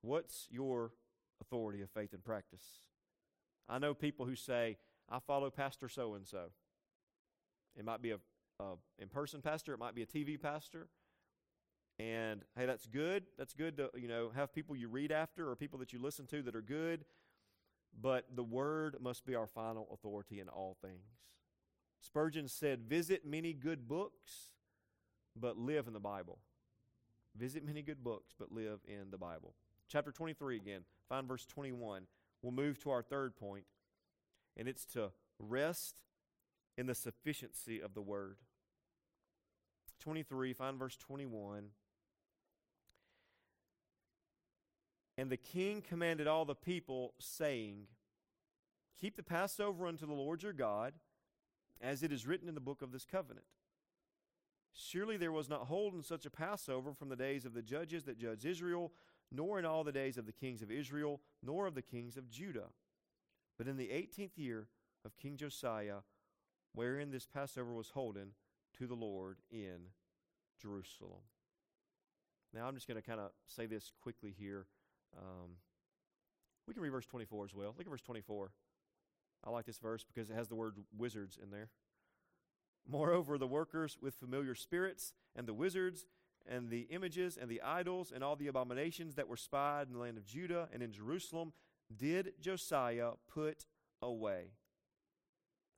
What's 0.02 0.46
your 0.50 0.92
authority 1.42 1.82
of 1.82 1.90
faith 1.90 2.12
and 2.12 2.24
practice? 2.24 2.64
I 3.68 3.78
know 3.78 3.94
people 3.94 4.26
who 4.26 4.36
say, 4.36 4.78
I 5.10 5.18
follow 5.18 5.50
Pastor 5.50 5.88
so 5.88 6.14
and 6.14 6.26
so. 6.26 6.46
It 7.76 7.84
might 7.84 8.02
be 8.02 8.10
a, 8.12 8.18
a 8.60 8.74
in 8.98 9.08
person 9.08 9.40
pastor, 9.42 9.74
it 9.74 9.78
might 9.78 9.94
be 9.94 10.02
a 10.02 10.06
TV 10.06 10.40
pastor. 10.40 10.88
And 11.98 12.42
hey, 12.56 12.66
that's 12.66 12.86
good. 12.86 13.24
That's 13.38 13.54
good 13.54 13.76
to, 13.76 13.90
you 13.94 14.08
know, 14.08 14.30
have 14.34 14.54
people 14.54 14.74
you 14.74 14.88
read 14.88 15.12
after 15.12 15.50
or 15.50 15.56
people 15.56 15.78
that 15.80 15.92
you 15.92 16.00
listen 16.00 16.26
to 16.28 16.42
that 16.42 16.56
are 16.56 16.62
good. 16.62 17.04
But 18.00 18.26
the 18.34 18.42
word 18.42 18.96
must 19.00 19.26
be 19.26 19.34
our 19.34 19.46
final 19.46 19.86
authority 19.92 20.40
in 20.40 20.48
all 20.48 20.76
things. 20.80 21.04
Spurgeon 22.00 22.48
said, 22.48 22.80
Visit 22.88 23.26
many 23.26 23.52
good 23.52 23.86
books, 23.86 24.52
but 25.38 25.58
live 25.58 25.86
in 25.86 25.92
the 25.92 26.00
Bible. 26.00 26.38
Visit 27.36 27.64
many 27.64 27.82
good 27.82 28.02
books, 28.02 28.32
but 28.38 28.50
live 28.50 28.80
in 28.86 29.10
the 29.10 29.18
Bible. 29.18 29.54
Chapter 29.88 30.10
23 30.10 30.56
again, 30.56 30.82
find 31.12 31.28
verse 31.28 31.44
21. 31.44 32.04
We'll 32.40 32.52
move 32.52 32.82
to 32.82 32.90
our 32.90 33.02
third 33.02 33.36
point, 33.36 33.66
and 34.56 34.66
it's 34.66 34.86
to 34.86 35.10
rest 35.38 35.96
in 36.78 36.86
the 36.86 36.94
sufficiency 36.94 37.82
of 37.82 37.92
the 37.92 38.00
word. 38.00 38.38
23, 40.00 40.54
find 40.54 40.78
verse 40.78 40.96
21. 40.96 41.64
And 45.18 45.28
the 45.28 45.36
king 45.36 45.82
commanded 45.86 46.26
all 46.26 46.46
the 46.46 46.54
people, 46.54 47.12
saying, 47.18 47.88
Keep 48.98 49.16
the 49.16 49.22
Passover 49.22 49.86
unto 49.86 50.06
the 50.06 50.14
Lord 50.14 50.42
your 50.42 50.54
God, 50.54 50.94
as 51.82 52.02
it 52.02 52.10
is 52.10 52.26
written 52.26 52.48
in 52.48 52.54
the 52.54 52.60
book 52.60 52.80
of 52.80 52.90
this 52.90 53.04
covenant. 53.04 53.44
Surely 54.72 55.18
there 55.18 55.30
was 55.30 55.50
not 55.50 55.66
holden 55.66 56.02
such 56.02 56.24
a 56.24 56.30
Passover 56.30 56.94
from 56.94 57.10
the 57.10 57.16
days 57.16 57.44
of 57.44 57.52
the 57.52 57.60
judges 57.60 58.04
that 58.04 58.16
judged 58.16 58.46
Israel, 58.46 58.92
nor 59.32 59.58
in 59.58 59.64
all 59.64 59.82
the 59.82 59.92
days 59.92 60.18
of 60.18 60.26
the 60.26 60.32
kings 60.32 60.62
of 60.62 60.70
Israel, 60.70 61.20
nor 61.42 61.66
of 61.66 61.74
the 61.74 61.82
kings 61.82 62.16
of 62.16 62.30
Judah. 62.30 62.68
But 63.58 63.66
in 63.66 63.76
the 63.76 63.90
eighteenth 63.90 64.36
year 64.36 64.68
of 65.04 65.16
King 65.16 65.36
Josiah, 65.36 66.00
wherein 66.74 67.10
this 67.10 67.26
Passover 67.26 67.72
was 67.72 67.90
holden 67.90 68.32
to 68.78 68.86
the 68.86 68.94
Lord 68.94 69.38
in 69.50 69.88
Jerusalem. 70.60 71.22
Now, 72.54 72.66
I'm 72.66 72.74
just 72.74 72.86
going 72.86 73.00
to 73.00 73.06
kind 73.06 73.20
of 73.20 73.30
say 73.46 73.66
this 73.66 73.92
quickly 74.02 74.34
here. 74.38 74.66
Um, 75.16 75.56
we 76.66 76.74
can 76.74 76.82
read 76.82 76.90
verse 76.90 77.06
24 77.06 77.46
as 77.46 77.54
well. 77.54 77.74
Look 77.76 77.86
at 77.86 77.90
verse 77.90 78.02
24. 78.02 78.50
I 79.44 79.50
like 79.50 79.64
this 79.64 79.78
verse 79.78 80.04
because 80.04 80.30
it 80.30 80.34
has 80.34 80.48
the 80.48 80.54
word 80.54 80.76
wizards 80.96 81.38
in 81.42 81.50
there. 81.50 81.70
Moreover, 82.88 83.38
the 83.38 83.46
workers 83.46 83.96
with 84.00 84.14
familiar 84.14 84.54
spirits 84.54 85.12
and 85.34 85.46
the 85.46 85.54
wizards 85.54 86.04
and 86.48 86.70
the 86.70 86.86
images 86.90 87.38
and 87.40 87.50
the 87.50 87.62
idols 87.62 88.12
and 88.14 88.22
all 88.22 88.36
the 88.36 88.48
abominations 88.48 89.14
that 89.14 89.28
were 89.28 89.36
spied 89.36 89.88
in 89.88 89.94
the 89.94 90.00
land 90.00 90.16
of 90.16 90.24
Judah 90.24 90.68
and 90.72 90.82
in 90.82 90.92
Jerusalem 90.92 91.52
did 91.94 92.34
Josiah 92.40 93.12
put 93.32 93.66
away, 94.00 94.52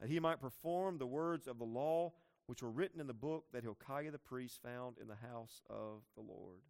that 0.00 0.09
he 0.09 0.20
might 0.20 0.40
perform 0.40 0.98
the 0.98 1.07
words 1.07 1.46
of 1.46 1.59
the 1.59 1.64
law 1.64 2.12
which 2.46 2.62
were 2.62 2.70
written 2.70 3.00
in 3.00 3.07
the 3.07 3.14
book 3.14 3.44
that 3.53 3.62
Hilkiah 3.62 4.11
the 4.11 4.18
priest 4.18 4.61
found 4.62 4.98
in 5.00 5.09
the 5.09 5.29
house 5.29 5.62
of 5.68 6.03
the 6.14 6.22
Lord. 6.22 6.61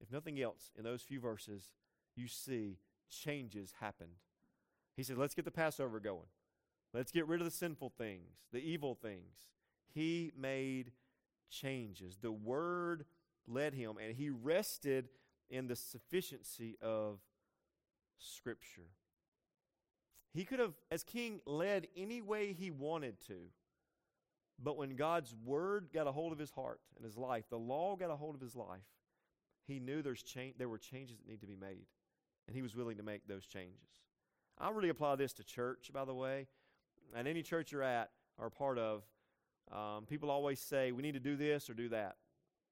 If 0.00 0.12
nothing 0.12 0.40
else, 0.40 0.70
in 0.76 0.84
those 0.84 1.02
few 1.02 1.20
verses, 1.20 1.72
you 2.16 2.28
see 2.28 2.78
changes 3.10 3.74
happened. 3.80 4.16
He 4.96 5.02
said, 5.02 5.18
Let's 5.18 5.34
get 5.34 5.44
the 5.44 5.50
Passover 5.50 6.00
going. 6.00 6.28
Let's 6.92 7.12
get 7.12 7.28
rid 7.28 7.40
of 7.40 7.44
the 7.44 7.50
sinful 7.50 7.92
things, 7.96 8.46
the 8.52 8.58
evil 8.58 8.94
things. 8.94 9.48
He 9.92 10.32
made 10.36 10.92
changes. 11.50 12.18
The 12.20 12.32
Word 12.32 13.04
led 13.46 13.74
him, 13.74 13.96
and 14.02 14.14
he 14.14 14.30
rested 14.30 15.08
in 15.50 15.66
the 15.66 15.76
sufficiency 15.76 16.76
of 16.80 17.18
Scripture. 18.18 18.88
He 20.32 20.44
could 20.44 20.60
have, 20.60 20.74
as 20.90 21.02
king, 21.02 21.40
led 21.44 21.88
any 21.96 22.22
way 22.22 22.52
he 22.52 22.70
wanted 22.70 23.20
to. 23.26 23.50
But 24.62 24.76
when 24.76 24.94
God's 24.94 25.34
word 25.44 25.88
got 25.92 26.06
a 26.06 26.12
hold 26.12 26.32
of 26.32 26.38
his 26.38 26.50
heart 26.50 26.80
and 26.96 27.04
his 27.04 27.16
life, 27.16 27.44
the 27.48 27.58
law 27.58 27.96
got 27.96 28.10
a 28.10 28.16
hold 28.16 28.34
of 28.34 28.40
his 28.40 28.54
life, 28.54 28.84
he 29.66 29.80
knew 29.80 30.02
there's 30.02 30.22
cha- 30.22 30.52
there 30.58 30.68
were 30.68 30.78
changes 30.78 31.16
that 31.16 31.26
need 31.26 31.40
to 31.40 31.46
be 31.46 31.56
made, 31.56 31.86
and 32.46 32.54
he 32.54 32.62
was 32.62 32.76
willing 32.76 32.98
to 32.98 33.02
make 33.02 33.26
those 33.26 33.46
changes. 33.46 33.88
I 34.58 34.70
really 34.70 34.90
apply 34.90 35.16
this 35.16 35.32
to 35.34 35.44
church, 35.44 35.90
by 35.92 36.04
the 36.04 36.14
way, 36.14 36.46
and 37.16 37.26
any 37.26 37.42
church 37.42 37.72
you're 37.72 37.82
at 37.82 38.10
or 38.36 38.50
part 38.50 38.78
of. 38.78 39.02
Um, 39.72 40.06
people 40.06 40.30
always 40.30 40.60
say 40.60 40.92
we 40.92 41.02
need 41.02 41.14
to 41.14 41.20
do 41.20 41.36
this 41.36 41.70
or 41.70 41.74
do 41.74 41.88
that. 41.90 42.16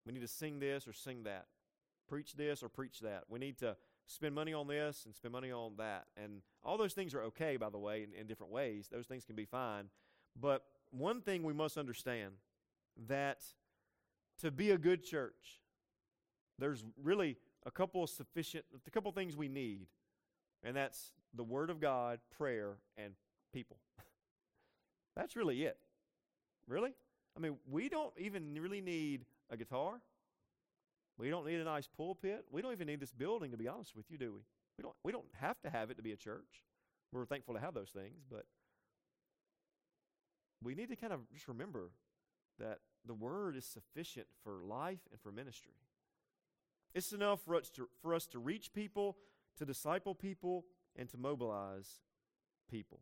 We 0.05 0.13
need 0.13 0.21
to 0.21 0.29
sing 0.29 0.59
this 0.59 0.89
or 0.89 0.93
sing 0.93 1.25
that, 1.25 1.47
preach 2.09 2.35
this 2.35 2.63
or 2.63 2.69
preach 2.69 3.01
that. 3.01 3.25
We 3.29 3.39
need 3.39 3.59
to 3.59 3.77
spend 4.07 4.35
money 4.35 4.55
on 4.55 4.67
this 4.67 5.05
and 5.05 5.15
spend 5.15 5.33
money 5.33 5.53
on 5.53 5.73
that, 5.77 6.07
and 6.17 6.41
all 6.65 6.79
those 6.79 6.95
things 6.95 7.15
are 7.15 7.23
okay, 7.25 7.57
by 7.57 7.69
the 7.69 7.79
way, 7.79 8.05
in, 8.05 8.19
in 8.19 8.27
different 8.27 8.53
ways. 8.53 8.89
Those 8.91 9.07
things 9.07 9.25
can 9.25 9.37
be 9.37 9.45
fine, 9.45 9.85
but 10.41 10.65
one 10.91 11.21
thing 11.21 11.43
we 11.43 11.53
must 11.53 11.77
understand 11.77 12.33
that 13.07 13.43
to 14.41 14.51
be 14.51 14.71
a 14.71 14.79
good 14.79 15.05
church, 15.05 15.61
there's 16.59 16.85
really 17.03 17.37
a 17.67 17.71
couple 17.71 18.03
of 18.03 18.11
sufficient, 18.11 18.65
a 18.87 18.91
couple 18.91 19.13
things 19.13 19.37
we 19.37 19.49
need, 19.49 19.87
and 20.63 20.75
that's 20.75 21.13
the 21.35 21.45
Word 21.45 21.71
of 21.71 21.81
God, 21.81 22.19
prayer, 22.37 22.79
and 22.97 23.13
people. 23.53 23.77
that's 25.17 25.37
really 25.37 25.65
it. 25.65 25.77
Really? 26.69 26.93
I 27.37 27.41
mean, 27.41 27.57
we 27.69 27.89
don't 27.89 28.13
even 28.19 28.55
really 28.61 28.81
need 28.81 29.25
a 29.51 29.57
guitar. 29.57 30.01
We 31.19 31.31
don't 31.31 31.47
need 31.47 31.61
a 31.61 31.65
nice 31.65 31.89
pulpit. 31.89 32.45
We 32.51 32.63
don't 32.63 32.73
even 32.73 32.87
need 32.87 33.01
this 33.01 33.13
building, 33.13 33.51
to 33.51 33.57
be 33.57 33.67
honest 33.67 33.97
with 33.97 34.11
you, 34.11 34.19
do 34.19 34.33
we? 34.33 34.41
We 34.77 34.83
don't, 34.83 34.95
we 35.03 35.13
don't 35.13 35.25
have 35.41 35.61
to 35.63 35.71
have 35.71 35.91
it 35.91 35.97
to 35.97 36.03
be 36.03 36.13
a 36.13 36.17
church. 36.17 36.63
We're 37.13 37.25
thankful 37.25 37.55
to 37.55 37.61
have 37.61 37.75
those 37.75 37.91
things, 37.91 38.23
but 38.31 38.45
we 40.63 40.75
need 40.75 40.91
to 40.91 40.97
kind 40.97 41.13
of 41.13 41.21
just 41.33 41.49
remember 41.49 41.91
that 42.59 42.79
the 43.07 43.15
Word 43.15 43.57
is 43.57 43.65
sufficient 43.65 44.27
for 44.45 44.61
life 44.65 45.01
and 45.11 45.21
for 45.21 45.33
ministry. 45.33 45.73
It's 46.95 47.13
enough 47.13 47.41
for 47.45 47.55
us 47.55 47.71
to, 47.71 47.89
for 48.03 48.15
us 48.15 48.27
to 48.29 48.39
reach 48.39 48.73
people, 48.73 49.17
to 49.59 49.65
disciple 49.65 50.15
people, 50.15 50.65
and 50.97 51.09
to 51.09 51.17
mobilize 51.17 52.01
people. 52.71 53.01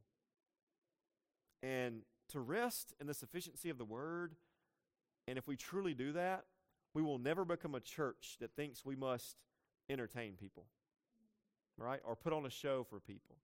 And 1.63 2.03
to 2.31 2.41
rest 2.41 2.95
in 3.01 3.07
the 3.07 3.15
sufficiency 3.15 3.71
of 3.71 3.79
the 3.79 3.85
Word, 3.85 4.35
and 5.29 5.39
if 5.39 5.47
we 5.47 5.57
truly 5.57 5.95
do 5.95 6.12
that, 6.12 6.45
we 6.95 7.03
will 7.03 7.19
never 7.19 7.45
become 7.45 7.75
a 7.75 7.81
church 7.81 8.37
that 8.41 8.55
thinks 8.57 8.85
we 8.85 8.97
must 8.97 9.37
entertain 9.91 10.35
people, 10.35 10.67
right? 11.77 12.01
Or 12.05 12.17
put 12.17 12.33
on 12.33 12.47
a 12.47 12.51
show 12.51 12.85
for 12.89 13.01
people. 13.01 13.37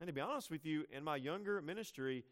And 0.00 0.08
to 0.08 0.12
be 0.12 0.20
honest 0.20 0.50
with 0.50 0.64
you, 0.64 0.84
in 0.92 1.02
my 1.02 1.16
younger 1.16 1.60
ministry, 1.60 2.24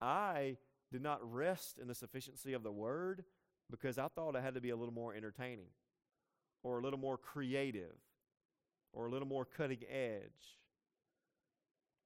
I 0.00 0.56
did 0.92 1.02
not 1.02 1.20
rest 1.22 1.78
in 1.78 1.88
the 1.88 1.94
sufficiency 1.94 2.52
of 2.52 2.62
the 2.62 2.72
Word 2.72 3.24
because 3.70 3.98
I 3.98 4.08
thought 4.08 4.36
I 4.36 4.40
had 4.40 4.54
to 4.54 4.60
be 4.60 4.70
a 4.70 4.76
little 4.76 4.94
more 4.94 5.14
entertaining 5.14 5.70
or 6.62 6.78
a 6.78 6.82
little 6.82 6.98
more 6.98 7.16
creative 7.16 7.96
or 8.92 9.06
a 9.06 9.10
little 9.10 9.28
more 9.28 9.44
cutting 9.44 9.84
edge. 9.90 10.58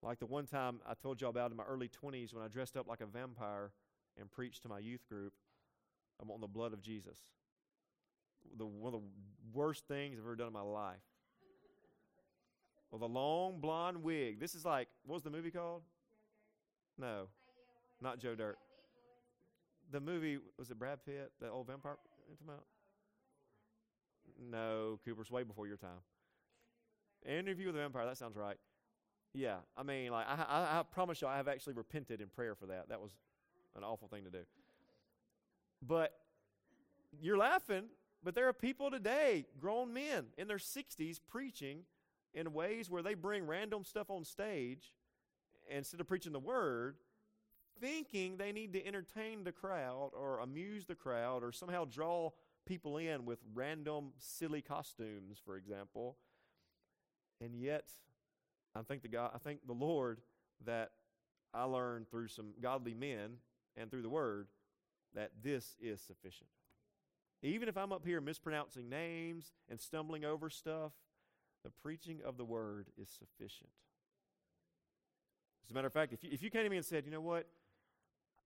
Like 0.02 0.18
the 0.18 0.26
one 0.26 0.46
time 0.46 0.80
I 0.88 0.94
told 0.94 1.20
y'all 1.20 1.30
about 1.30 1.50
in 1.50 1.56
my 1.56 1.64
early 1.64 1.88
20s 1.88 2.32
when 2.34 2.42
I 2.42 2.48
dressed 2.48 2.76
up 2.76 2.88
like 2.88 3.00
a 3.00 3.06
vampire 3.06 3.72
and 4.18 4.30
preached 4.30 4.62
to 4.62 4.68
my 4.68 4.78
youth 4.78 5.06
group 5.08 5.32
I'm 6.20 6.30
on 6.30 6.40
the 6.40 6.46
blood 6.46 6.72
of 6.72 6.82
Jesus. 6.82 7.18
The, 8.56 8.66
one 8.66 8.94
of 8.94 9.00
the 9.00 9.06
worst 9.52 9.86
things 9.86 10.18
I've 10.18 10.24
ever 10.24 10.36
done 10.36 10.48
in 10.48 10.52
my 10.52 10.60
life. 10.60 10.96
Well, 12.90 12.98
the 12.98 13.08
long 13.08 13.60
blonde 13.60 14.02
wig. 14.02 14.40
This 14.40 14.54
is 14.54 14.64
like, 14.64 14.88
what 15.06 15.14
was 15.14 15.22
the 15.22 15.30
movie 15.30 15.50
called? 15.50 15.82
No, 16.98 17.28
not 18.02 18.18
Joe 18.18 18.34
Dirt. 18.34 18.58
The 19.92 20.00
movie, 20.00 20.38
was 20.58 20.70
it 20.70 20.78
Brad 20.78 21.04
Pitt, 21.04 21.32
the 21.40 21.48
old 21.48 21.66
vampire? 21.66 21.96
About? 22.44 22.64
No, 24.50 24.98
Cooper's 25.04 25.30
way 25.30 25.42
before 25.42 25.66
your 25.66 25.76
time. 25.76 26.00
Interview 27.26 27.66
with 27.66 27.74
the 27.74 27.80
Vampire. 27.82 28.06
That 28.06 28.16
sounds 28.16 28.36
right. 28.36 28.56
Yeah, 29.32 29.56
I 29.76 29.82
mean, 29.82 30.10
like 30.10 30.26
I, 30.28 30.34
I, 30.48 30.80
I 30.80 30.82
promise 30.82 31.22
you, 31.22 31.28
I 31.28 31.36
have 31.36 31.48
actually 31.48 31.74
repented 31.74 32.20
in 32.20 32.28
prayer 32.28 32.54
for 32.54 32.66
that. 32.66 32.88
That 32.88 33.00
was 33.00 33.12
an 33.76 33.84
awful 33.84 34.08
thing 34.08 34.24
to 34.24 34.30
do. 34.30 34.42
But 35.86 36.12
you're 37.20 37.38
laughing, 37.38 37.84
but 38.22 38.34
there 38.34 38.48
are 38.48 38.52
people 38.52 38.90
today, 38.90 39.46
grown 39.58 39.92
men 39.92 40.26
in 40.36 40.48
their 40.48 40.58
60s, 40.58 41.20
preaching 41.28 41.84
in 42.34 42.52
ways 42.52 42.90
where 42.90 43.02
they 43.02 43.14
bring 43.14 43.46
random 43.46 43.84
stuff 43.84 44.10
on 44.10 44.24
stage 44.24 44.92
instead 45.70 46.00
of 46.00 46.06
preaching 46.08 46.32
the 46.32 46.38
word, 46.40 46.96
thinking 47.80 48.36
they 48.36 48.52
need 48.52 48.72
to 48.72 48.86
entertain 48.86 49.44
the 49.44 49.52
crowd 49.52 50.10
or 50.12 50.40
amuse 50.40 50.86
the 50.86 50.94
crowd 50.94 51.42
or 51.42 51.52
somehow 51.52 51.84
draw 51.84 52.30
people 52.66 52.98
in 52.98 53.24
with 53.24 53.38
random 53.54 54.12
silly 54.18 54.60
costumes, 54.60 55.40
for 55.44 55.56
example. 55.56 56.16
And 57.40 57.54
yet, 57.54 57.88
I 58.74 58.83
think 58.83 59.02
the 59.02 59.09
God, 59.09 59.33
I 59.35 59.38
think 59.38 59.61
the 59.66 59.72
Lord 59.72 60.20
that 60.64 60.90
I 61.52 61.64
learned 61.64 62.09
through 62.09 62.28
some 62.28 62.52
godly 62.61 62.94
men 62.94 63.37
and 63.76 63.90
through 63.90 64.02
the 64.02 64.09
Word 64.09 64.48
that 65.14 65.30
this 65.42 65.74
is 65.80 66.00
sufficient. 66.00 66.50
Even 67.42 67.68
if 67.68 67.76
I'm 67.76 67.92
up 67.92 68.04
here 68.04 68.20
mispronouncing 68.20 68.88
names 68.88 69.52
and 69.68 69.80
stumbling 69.80 70.24
over 70.24 70.50
stuff, 70.50 70.92
the 71.64 71.70
preaching 71.83 72.20
of 72.24 72.37
the 72.37 72.44
Word 72.44 72.88
is 73.00 73.09
sufficient. 73.09 73.70
As 75.64 75.70
a 75.70 75.74
matter 75.74 75.87
of 75.87 75.92
fact, 75.92 76.12
if 76.12 76.22
you, 76.22 76.30
if 76.33 76.42
you 76.42 76.50
came 76.50 76.64
to 76.64 76.70
me 76.70 76.76
and 76.76 76.85
said, 76.85 77.04
you 77.04 77.11
know 77.11 77.20
what, 77.20 77.46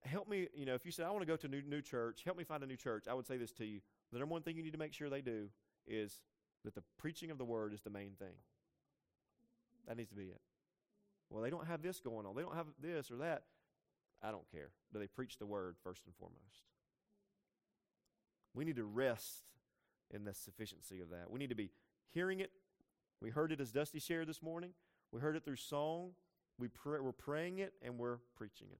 help 0.03 0.29
me, 0.29 0.47
you 0.53 0.65
know, 0.65 0.75
if 0.75 0.85
you 0.85 0.91
said, 0.91 1.05
I 1.05 1.11
want 1.11 1.21
to 1.21 1.27
go 1.27 1.35
to 1.35 1.47
a 1.47 1.49
new, 1.49 1.61
new 1.61 1.81
church, 1.81 2.21
help 2.23 2.37
me 2.37 2.43
find 2.43 2.63
a 2.63 2.67
new 2.67 2.77
church, 2.77 3.05
I 3.09 3.13
would 3.13 3.27
say 3.27 3.37
this 3.37 3.51
to 3.53 3.65
you. 3.65 3.81
The 4.11 4.19
number 4.19 4.33
one 4.33 4.41
thing 4.41 4.55
you 4.55 4.63
need 4.63 4.73
to 4.73 4.79
make 4.79 4.93
sure 4.93 5.09
they 5.09 5.21
do 5.21 5.49
is 5.87 6.21
that 6.63 6.75
the 6.75 6.83
preaching 6.97 7.31
of 7.31 7.37
the 7.37 7.45
Word 7.45 7.73
is 7.73 7.81
the 7.81 7.89
main 7.89 8.11
thing. 8.17 8.35
That 9.87 9.97
needs 9.97 10.09
to 10.09 10.15
be 10.15 10.25
it. 10.25 10.41
Well, 11.29 11.43
they 11.43 11.49
don't 11.49 11.67
have 11.67 11.81
this 11.81 11.99
going 11.99 12.25
on. 12.25 12.35
They 12.35 12.41
don't 12.41 12.55
have 12.55 12.67
this 12.81 13.11
or 13.11 13.17
that. 13.17 13.43
I 14.23 14.31
don't 14.31 14.49
care. 14.51 14.69
Do 14.93 14.99
they 14.99 15.07
preach 15.07 15.37
the 15.37 15.45
word 15.45 15.75
first 15.83 16.05
and 16.05 16.15
foremost? 16.15 16.63
We 18.53 18.65
need 18.65 18.77
to 18.77 18.85
rest 18.85 19.43
in 20.11 20.23
the 20.23 20.33
sufficiency 20.33 21.01
of 21.01 21.09
that. 21.09 21.29
We 21.29 21.39
need 21.39 21.49
to 21.49 21.55
be 21.55 21.71
hearing 22.13 22.39
it. 22.39 22.51
We 23.21 23.29
heard 23.29 23.51
it 23.51 23.59
as 23.59 23.71
Dusty 23.71 23.99
shared 23.99 24.27
this 24.27 24.41
morning. 24.41 24.71
We 25.11 25.19
heard 25.19 25.35
it 25.35 25.43
through 25.43 25.57
song. 25.57 26.11
We 26.57 26.69
pray, 26.69 26.99
we're 26.99 27.11
praying 27.11 27.59
it 27.59 27.73
and 27.81 27.97
we're 27.97 28.19
preaching 28.35 28.67
it. 28.71 28.79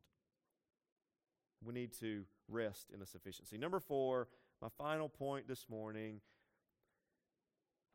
We 1.63 1.73
need 1.73 1.93
to 1.99 2.23
rest 2.47 2.91
in 2.93 2.99
the 2.99 3.05
sufficiency. 3.05 3.57
Number 3.57 3.79
four, 3.79 4.27
my 4.61 4.69
final 4.77 5.09
point 5.09 5.47
this 5.47 5.65
morning 5.69 6.21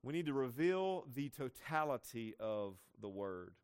we 0.02 0.12
need 0.12 0.26
to 0.26 0.32
reveal 0.32 1.06
the 1.14 1.28
totality 1.28 2.34
of 2.40 2.76
the 3.00 3.08
Word. 3.08 3.54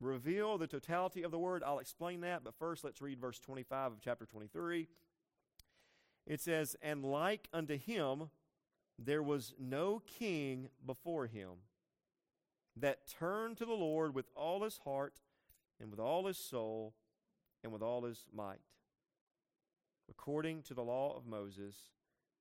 Reveal 0.00 0.58
the 0.58 0.66
totality 0.66 1.22
of 1.22 1.30
the 1.30 1.38
Word. 1.38 1.62
I'll 1.64 1.78
explain 1.78 2.20
that, 2.20 2.44
but 2.44 2.54
first 2.58 2.84
let's 2.84 3.00
read 3.00 3.20
verse 3.20 3.38
25 3.38 3.92
of 3.92 4.00
chapter 4.00 4.26
23. 4.26 4.88
It 6.26 6.40
says, 6.40 6.76
And 6.82 7.04
like 7.04 7.48
unto 7.52 7.78
him, 7.78 8.30
there 8.98 9.22
was 9.22 9.54
no 9.58 10.02
king 10.06 10.68
before 10.84 11.26
him 11.26 11.50
that 12.76 13.08
turned 13.08 13.56
to 13.56 13.64
the 13.64 13.72
Lord 13.72 14.14
with 14.14 14.26
all 14.36 14.62
his 14.62 14.78
heart 14.78 15.14
and 15.80 15.90
with 15.90 15.98
all 15.98 16.26
his 16.26 16.36
soul 16.36 16.94
and 17.64 17.72
with 17.72 17.82
all 17.82 18.04
his 18.04 18.24
might. 18.34 18.60
According 20.10 20.62
to 20.64 20.74
the 20.74 20.82
law 20.82 21.16
of 21.16 21.26
Moses, 21.26 21.74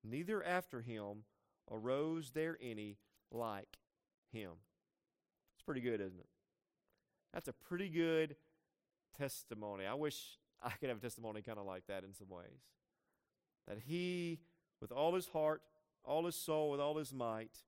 neither 0.04 0.44
after 0.44 0.82
him 0.82 1.24
arose 1.72 2.32
there 2.32 2.58
any 2.62 2.98
like 3.32 3.78
him. 4.32 4.52
It's 5.56 5.64
pretty 5.64 5.82
good, 5.82 6.02
isn't 6.02 6.20
it? 6.20 6.30
That's 7.34 7.48
a 7.48 7.54
pretty 7.54 7.90
good 7.90 8.36
testimony. 9.18 9.86
I 9.86 9.94
wish 9.94 10.38
I 10.64 10.72
could 10.72 10.90
have 10.90 10.98
a 10.98 11.02
testimony 11.02 11.42
kind 11.42 11.60
of 11.60 11.66
like 11.66 11.88
that 11.88 12.04
in 12.04 12.14
some 12.14 12.30
ways. 12.30 12.62
That 13.68 13.80
he, 13.86 14.40
with 14.82 14.92
all 14.92 15.14
his 15.14 15.28
heart, 15.28 15.62
all 16.04 16.26
his 16.26 16.36
soul, 16.36 16.72
with 16.72 16.80
all 16.80 16.98
his 16.98 17.14
might, 17.14 17.64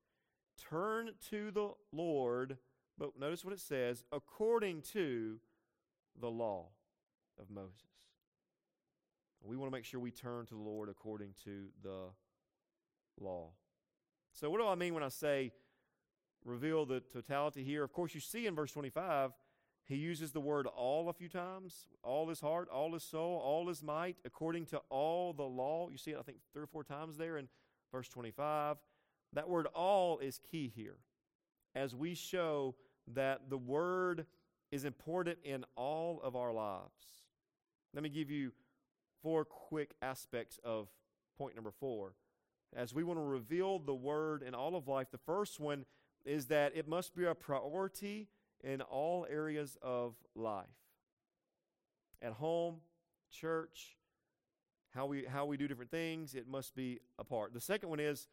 turned 0.69 1.11
to 1.29 1.51
the 1.51 1.71
Lord, 1.91 2.57
but 2.97 3.19
notice 3.19 3.43
what 3.43 3.53
it 3.53 3.59
says, 3.59 4.03
according 4.11 4.81
to 4.93 5.39
the 6.19 6.29
law 6.29 6.67
of 7.39 7.49
Moses. 7.49 7.87
We 9.43 9.55
want 9.55 9.71
to 9.71 9.77
make 9.77 9.85
sure 9.85 9.99
we 9.99 10.11
turn 10.11 10.45
to 10.47 10.53
the 10.53 10.59
Lord 10.59 10.89
according 10.89 11.33
to 11.45 11.67
the 11.81 12.09
law. 13.19 13.51
So, 14.39 14.49
what 14.49 14.61
do 14.61 14.67
I 14.67 14.75
mean 14.75 14.93
when 14.93 15.03
I 15.03 15.09
say 15.09 15.51
reveal 16.45 16.85
the 16.85 17.01
totality 17.01 17.61
here? 17.61 17.83
Of 17.83 17.91
course, 17.91 18.15
you 18.15 18.21
see 18.21 18.47
in 18.47 18.55
verse 18.55 18.71
25, 18.71 19.31
he 19.83 19.97
uses 19.97 20.31
the 20.31 20.39
word 20.39 20.65
all 20.65 21.09
a 21.09 21.13
few 21.13 21.27
times 21.27 21.87
all 22.03 22.29
his 22.29 22.39
heart, 22.39 22.69
all 22.69 22.93
his 22.93 23.03
soul, 23.03 23.41
all 23.43 23.67
his 23.67 23.83
might, 23.83 24.15
according 24.23 24.65
to 24.67 24.77
all 24.89 25.33
the 25.33 25.43
law. 25.43 25.89
You 25.91 25.97
see 25.97 26.11
it, 26.11 26.17
I 26.17 26.21
think, 26.21 26.37
three 26.53 26.63
or 26.63 26.67
four 26.67 26.85
times 26.85 27.17
there 27.17 27.37
in 27.37 27.49
verse 27.91 28.07
25. 28.07 28.77
That 29.33 29.49
word 29.49 29.67
all 29.75 30.19
is 30.19 30.39
key 30.49 30.71
here 30.73 30.99
as 31.75 31.93
we 31.93 32.15
show 32.15 32.75
that 33.13 33.49
the 33.49 33.57
word 33.57 34.25
is 34.71 34.85
important 34.85 35.39
in 35.43 35.65
all 35.75 36.21
of 36.23 36.37
our 36.37 36.53
lives. 36.53 37.25
Let 37.93 38.03
me 38.03 38.09
give 38.09 38.31
you 38.31 38.53
four 39.21 39.43
quick 39.43 39.95
aspects 40.01 40.59
of 40.63 40.87
point 41.37 41.55
number 41.55 41.71
four 41.71 42.13
as 42.75 42.93
we 42.93 43.03
want 43.03 43.19
to 43.19 43.23
reveal 43.23 43.79
the 43.79 43.93
word 43.93 44.43
in 44.43 44.53
all 44.53 44.75
of 44.75 44.87
life, 44.87 45.07
the 45.11 45.17
first 45.17 45.59
one 45.59 45.85
is 46.25 46.47
that 46.47 46.75
it 46.75 46.87
must 46.87 47.15
be 47.15 47.25
a 47.25 47.33
priority 47.33 48.27
in 48.63 48.81
all 48.81 49.25
areas 49.29 49.77
of 49.81 50.15
life. 50.35 50.65
At 52.21 52.33
home, 52.33 52.77
church, 53.31 53.95
how 54.93 55.05
we 55.05 55.25
how 55.25 55.45
we 55.45 55.57
do 55.57 55.67
different 55.67 55.91
things, 55.91 56.35
it 56.35 56.47
must 56.47 56.75
be 56.75 56.99
a 57.17 57.23
part. 57.23 57.53
The 57.53 57.61
second 57.61 57.89
one 57.89 57.99
is 57.99 58.27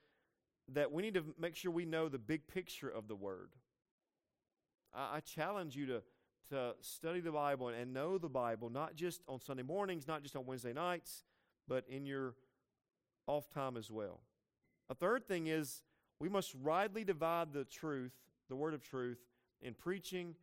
that 0.72 0.90
we 0.90 1.02
need 1.02 1.14
to 1.14 1.24
make 1.38 1.54
sure 1.54 1.70
we 1.70 1.84
know 1.84 2.08
the 2.08 2.18
big 2.18 2.46
picture 2.48 2.88
of 2.88 3.06
the 3.08 3.14
word. 3.14 3.50
I, 4.92 5.16
I 5.16 5.20
challenge 5.20 5.76
you 5.76 5.86
to 5.86 6.02
to 6.50 6.74
study 6.80 7.20
the 7.20 7.32
Bible 7.32 7.68
and 7.68 7.92
know 7.92 8.18
the 8.18 8.28
Bible, 8.28 8.70
not 8.70 8.94
just 8.94 9.22
on 9.28 9.40
Sunday 9.40 9.62
mornings, 9.64 10.06
not 10.06 10.22
just 10.22 10.36
on 10.36 10.46
Wednesday 10.46 10.72
nights, 10.72 11.24
but 11.68 11.84
in 11.88 12.06
your 12.06 12.34
off 13.26 13.48
time 13.48 13.76
as 13.76 13.90
well. 13.90 14.20
A 14.88 14.94
third 14.94 15.26
thing 15.26 15.46
is 15.46 15.82
we 16.20 16.28
must 16.28 16.54
rightly 16.62 17.04
divide 17.04 17.52
the 17.52 17.64
truth, 17.64 18.12
the 18.48 18.56
word 18.56 18.74
of 18.74 18.82
truth, 18.82 19.18
in 19.60 19.74
preaching, 19.74 20.34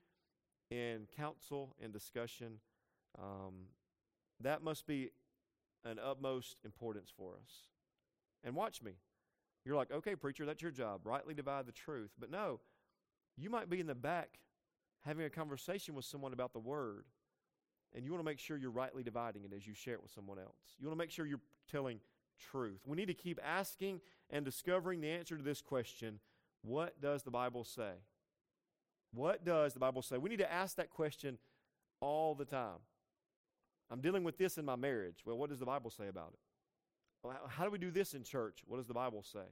in 0.70 1.08
counsel, 1.16 1.76
in 1.80 1.92
discussion. 1.92 2.60
Um, 3.18 3.68
that 4.42 4.64
must 4.64 4.86
be 4.86 5.12
an 5.86 6.00
utmost 6.00 6.58
importance 6.64 7.12
for 7.16 7.34
us. 7.34 7.52
And 8.44 8.56
watch 8.56 8.82
me. 8.82 8.94
You're 9.66 9.76
like, 9.76 9.92
okay, 9.92 10.16
preacher, 10.16 10.46
that's 10.46 10.62
your 10.62 10.72
job. 10.72 11.02
Rightly 11.06 11.34
divide 11.34 11.66
the 11.66 11.72
truth. 11.72 12.12
But 12.20 12.30
no, 12.30 12.60
you 13.38 13.50
might 13.50 13.70
be 13.70 13.80
in 13.80 13.88
the 13.88 13.96
back 13.96 14.40
having 15.02 15.26
a 15.26 15.30
conversation 15.30 15.96
with 15.96 16.06
someone 16.06 16.34
about 16.34 16.54
the 16.54 16.60
word. 16.60 17.06
And 17.96 18.04
you 18.04 18.12
want 18.12 18.22
to 18.22 18.30
make 18.30 18.40
sure 18.40 18.58
you're 18.58 18.72
rightly 18.72 19.04
dividing 19.04 19.44
it 19.44 19.54
as 19.56 19.68
you 19.68 19.74
share 19.74 19.94
it 19.94 20.02
with 20.02 20.12
someone 20.12 20.40
else. 20.40 20.76
You 20.80 20.88
want 20.88 20.98
to 20.98 21.04
make 21.04 21.12
sure 21.12 21.26
you're 21.26 21.40
telling 21.72 22.00
truth. 22.40 22.82
We 22.86 22.98
need 22.98 23.08
to 23.08 23.14
keep 23.14 23.40
asking 23.44 24.02
and 24.30 24.46
discovering 24.46 25.02
the 25.02 25.10
answer 25.10 25.38
to 25.38 25.44
this 25.44 25.62
question 25.62 26.20
what 26.64 27.02
does 27.02 27.24
the 27.24 27.32
Bible 27.32 27.64
say? 27.66 27.92
What 29.14 29.44
does 29.44 29.74
the 29.74 29.80
Bible 29.80 30.02
say? 30.02 30.18
We 30.18 30.30
need 30.30 30.40
to 30.40 30.52
ask 30.52 30.78
that 30.78 30.90
question 30.90 31.38
all 32.00 32.36
the 32.36 32.46
time. 32.46 32.80
I'm 33.92 34.02
dealing 34.02 34.24
with 34.24 34.38
this 34.38 34.58
in 34.58 34.66
my 34.66 34.76
marriage. 34.76 35.24
Well, 35.26 35.38
what 35.38 35.50
does 35.50 35.60
the 35.60 35.66
Bible 35.66 35.90
say 35.90 36.08
about 36.08 36.34
it? 36.34 36.40
How 37.50 37.64
do 37.64 37.70
we 37.70 37.78
do 37.78 37.92
this 37.92 38.14
in 38.14 38.24
church? 38.24 38.60
What 38.66 38.78
does 38.78 38.88
the 38.88 38.94
Bible 38.94 39.24
say? 39.24 39.46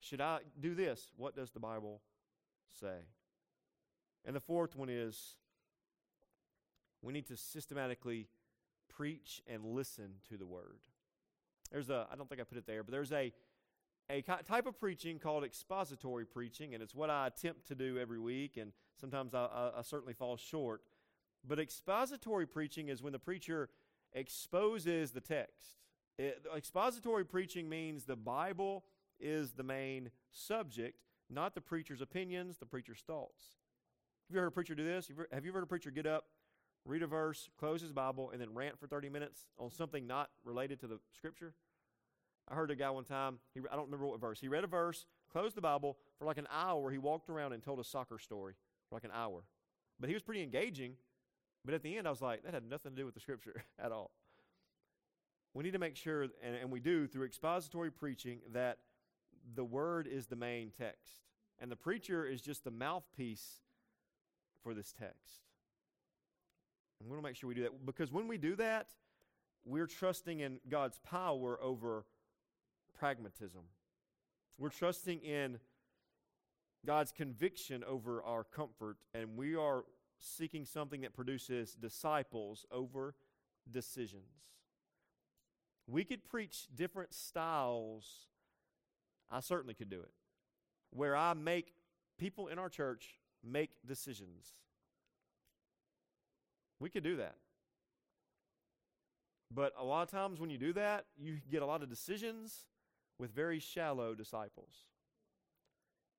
Should 0.00 0.20
I 0.20 0.40
do 0.58 0.74
this? 0.74 1.12
What 1.16 1.36
does 1.36 1.50
the 1.50 1.60
Bible 1.60 2.00
say? 2.80 2.96
And 4.24 4.34
the 4.34 4.40
fourth 4.40 4.76
one 4.76 4.88
is 4.88 5.36
we 7.02 7.12
need 7.12 7.26
to 7.28 7.36
systematically 7.36 8.28
preach 8.88 9.42
and 9.46 9.64
listen 9.64 10.14
to 10.28 10.36
the 10.36 10.46
word. 10.46 10.80
There's 11.70 11.90
a, 11.90 12.06
I 12.10 12.16
don't 12.16 12.28
think 12.28 12.40
I 12.40 12.44
put 12.44 12.58
it 12.58 12.66
there, 12.66 12.82
but 12.82 12.92
there's 12.92 13.12
a, 13.12 13.32
a 14.10 14.22
type 14.22 14.66
of 14.66 14.78
preaching 14.78 15.18
called 15.18 15.44
expository 15.44 16.24
preaching, 16.24 16.74
and 16.74 16.82
it's 16.82 16.94
what 16.94 17.10
I 17.10 17.26
attempt 17.26 17.68
to 17.68 17.74
do 17.74 17.98
every 17.98 18.18
week, 18.18 18.56
and 18.56 18.72
sometimes 19.00 19.34
I, 19.34 19.44
I, 19.44 19.78
I 19.78 19.82
certainly 19.82 20.14
fall 20.14 20.36
short. 20.36 20.82
But 21.46 21.58
expository 21.58 22.46
preaching 22.46 22.88
is 22.88 23.02
when 23.02 23.12
the 23.12 23.18
preacher 23.18 23.68
exposes 24.12 25.10
the 25.10 25.20
text. 25.20 25.76
It, 26.18 26.44
expository 26.56 27.24
preaching 27.24 27.68
means 27.68 28.04
the 28.04 28.16
Bible 28.16 28.84
is 29.20 29.52
the 29.52 29.62
main 29.62 30.10
subject, 30.30 30.98
not 31.30 31.54
the 31.54 31.60
preacher's 31.60 32.00
opinions, 32.00 32.56
the 32.56 32.66
preacher's 32.66 33.00
thoughts. 33.00 33.42
Have 34.28 34.34
you 34.34 34.38
ever 34.38 34.46
heard 34.46 34.48
a 34.48 34.52
preacher 34.52 34.74
do 34.74 34.84
this? 34.84 35.08
Have 35.32 35.44
you 35.44 35.50
ever 35.50 35.58
heard 35.58 35.64
a 35.64 35.66
preacher 35.66 35.90
get 35.90 36.06
up, 36.06 36.24
read 36.88 37.02
a 37.02 37.06
verse, 37.06 37.50
close 37.58 37.82
his 37.82 37.92
Bible, 37.92 38.30
and 38.32 38.40
then 38.40 38.54
rant 38.54 38.78
for 38.78 38.86
30 38.86 39.10
minutes 39.10 39.46
on 39.58 39.70
something 39.70 40.06
not 40.06 40.30
related 40.44 40.80
to 40.80 40.86
the 40.86 40.98
scripture? 41.16 41.54
I 42.48 42.54
heard 42.54 42.70
a 42.70 42.76
guy 42.76 42.88
one 42.90 43.04
time, 43.04 43.38
he, 43.52 43.60
I 43.70 43.76
don't 43.76 43.84
remember 43.84 44.06
what 44.06 44.20
verse. 44.20 44.40
He 44.40 44.48
read 44.48 44.64
a 44.64 44.68
verse, 44.68 45.04
closed 45.30 45.54
the 45.54 45.60
Bible, 45.60 45.98
for 46.18 46.24
like 46.24 46.38
an 46.38 46.48
hour, 46.50 46.90
he 46.90 46.98
walked 46.98 47.28
around 47.28 47.52
and 47.52 47.62
told 47.62 47.78
a 47.78 47.84
soccer 47.84 48.18
story 48.18 48.54
for 48.88 48.96
like 48.96 49.04
an 49.04 49.10
hour. 49.14 49.42
But 50.00 50.08
he 50.08 50.14
was 50.14 50.22
pretty 50.22 50.42
engaging. 50.42 50.94
But 51.64 51.74
at 51.74 51.82
the 51.82 51.98
end, 51.98 52.06
I 52.06 52.10
was 52.10 52.22
like, 52.22 52.44
that 52.44 52.54
had 52.54 52.68
nothing 52.68 52.92
to 52.92 52.96
do 52.96 53.04
with 53.04 53.14
the 53.14 53.20
scripture 53.20 53.64
at 53.78 53.92
all. 53.92 54.10
We 55.52 55.62
need 55.64 55.72
to 55.72 55.78
make 55.78 55.96
sure, 55.96 56.22
and, 56.22 56.56
and 56.60 56.70
we 56.70 56.80
do 56.80 57.06
through 57.06 57.26
expository 57.26 57.90
preaching, 57.90 58.38
that 58.52 58.78
the 59.54 59.64
word 59.64 60.06
is 60.06 60.26
the 60.26 60.36
main 60.36 60.70
text. 60.78 61.20
And 61.58 61.70
the 61.70 61.76
preacher 61.76 62.24
is 62.24 62.40
just 62.40 62.64
the 62.64 62.70
mouthpiece 62.70 63.60
for 64.62 64.72
this 64.72 64.94
text. 64.98 65.47
And 67.00 67.08
we 67.08 67.16
want 67.16 67.24
to 67.24 67.28
make 67.28 67.36
sure 67.36 67.48
we 67.48 67.54
do 67.54 67.62
that 67.62 67.86
because 67.86 68.12
when 68.12 68.28
we 68.28 68.38
do 68.38 68.56
that, 68.56 68.88
we're 69.64 69.86
trusting 69.86 70.40
in 70.40 70.60
God's 70.68 70.98
power 70.98 71.58
over 71.62 72.04
pragmatism. 72.98 73.62
We're 74.58 74.70
trusting 74.70 75.20
in 75.20 75.58
God's 76.86 77.12
conviction 77.12 77.84
over 77.84 78.22
our 78.22 78.44
comfort, 78.44 78.96
and 79.14 79.36
we 79.36 79.54
are 79.54 79.84
seeking 80.20 80.64
something 80.64 81.02
that 81.02 81.14
produces 81.14 81.74
disciples 81.74 82.66
over 82.72 83.14
decisions. 83.70 84.22
We 85.86 86.04
could 86.04 86.24
preach 86.24 86.66
different 86.74 87.14
styles. 87.14 88.26
I 89.30 89.40
certainly 89.40 89.74
could 89.74 89.90
do 89.90 90.00
it. 90.00 90.10
Where 90.90 91.16
I 91.16 91.34
make 91.34 91.74
people 92.18 92.48
in 92.48 92.58
our 92.58 92.68
church 92.68 93.18
make 93.44 93.70
decisions. 93.86 94.54
We 96.80 96.90
could 96.90 97.02
do 97.02 97.16
that. 97.16 97.36
But 99.52 99.72
a 99.78 99.84
lot 99.84 100.02
of 100.02 100.10
times 100.10 100.40
when 100.40 100.50
you 100.50 100.58
do 100.58 100.72
that, 100.74 101.06
you 101.16 101.38
get 101.50 101.62
a 101.62 101.66
lot 101.66 101.82
of 101.82 101.88
decisions 101.88 102.66
with 103.18 103.34
very 103.34 103.58
shallow 103.58 104.14
disciples. 104.14 104.72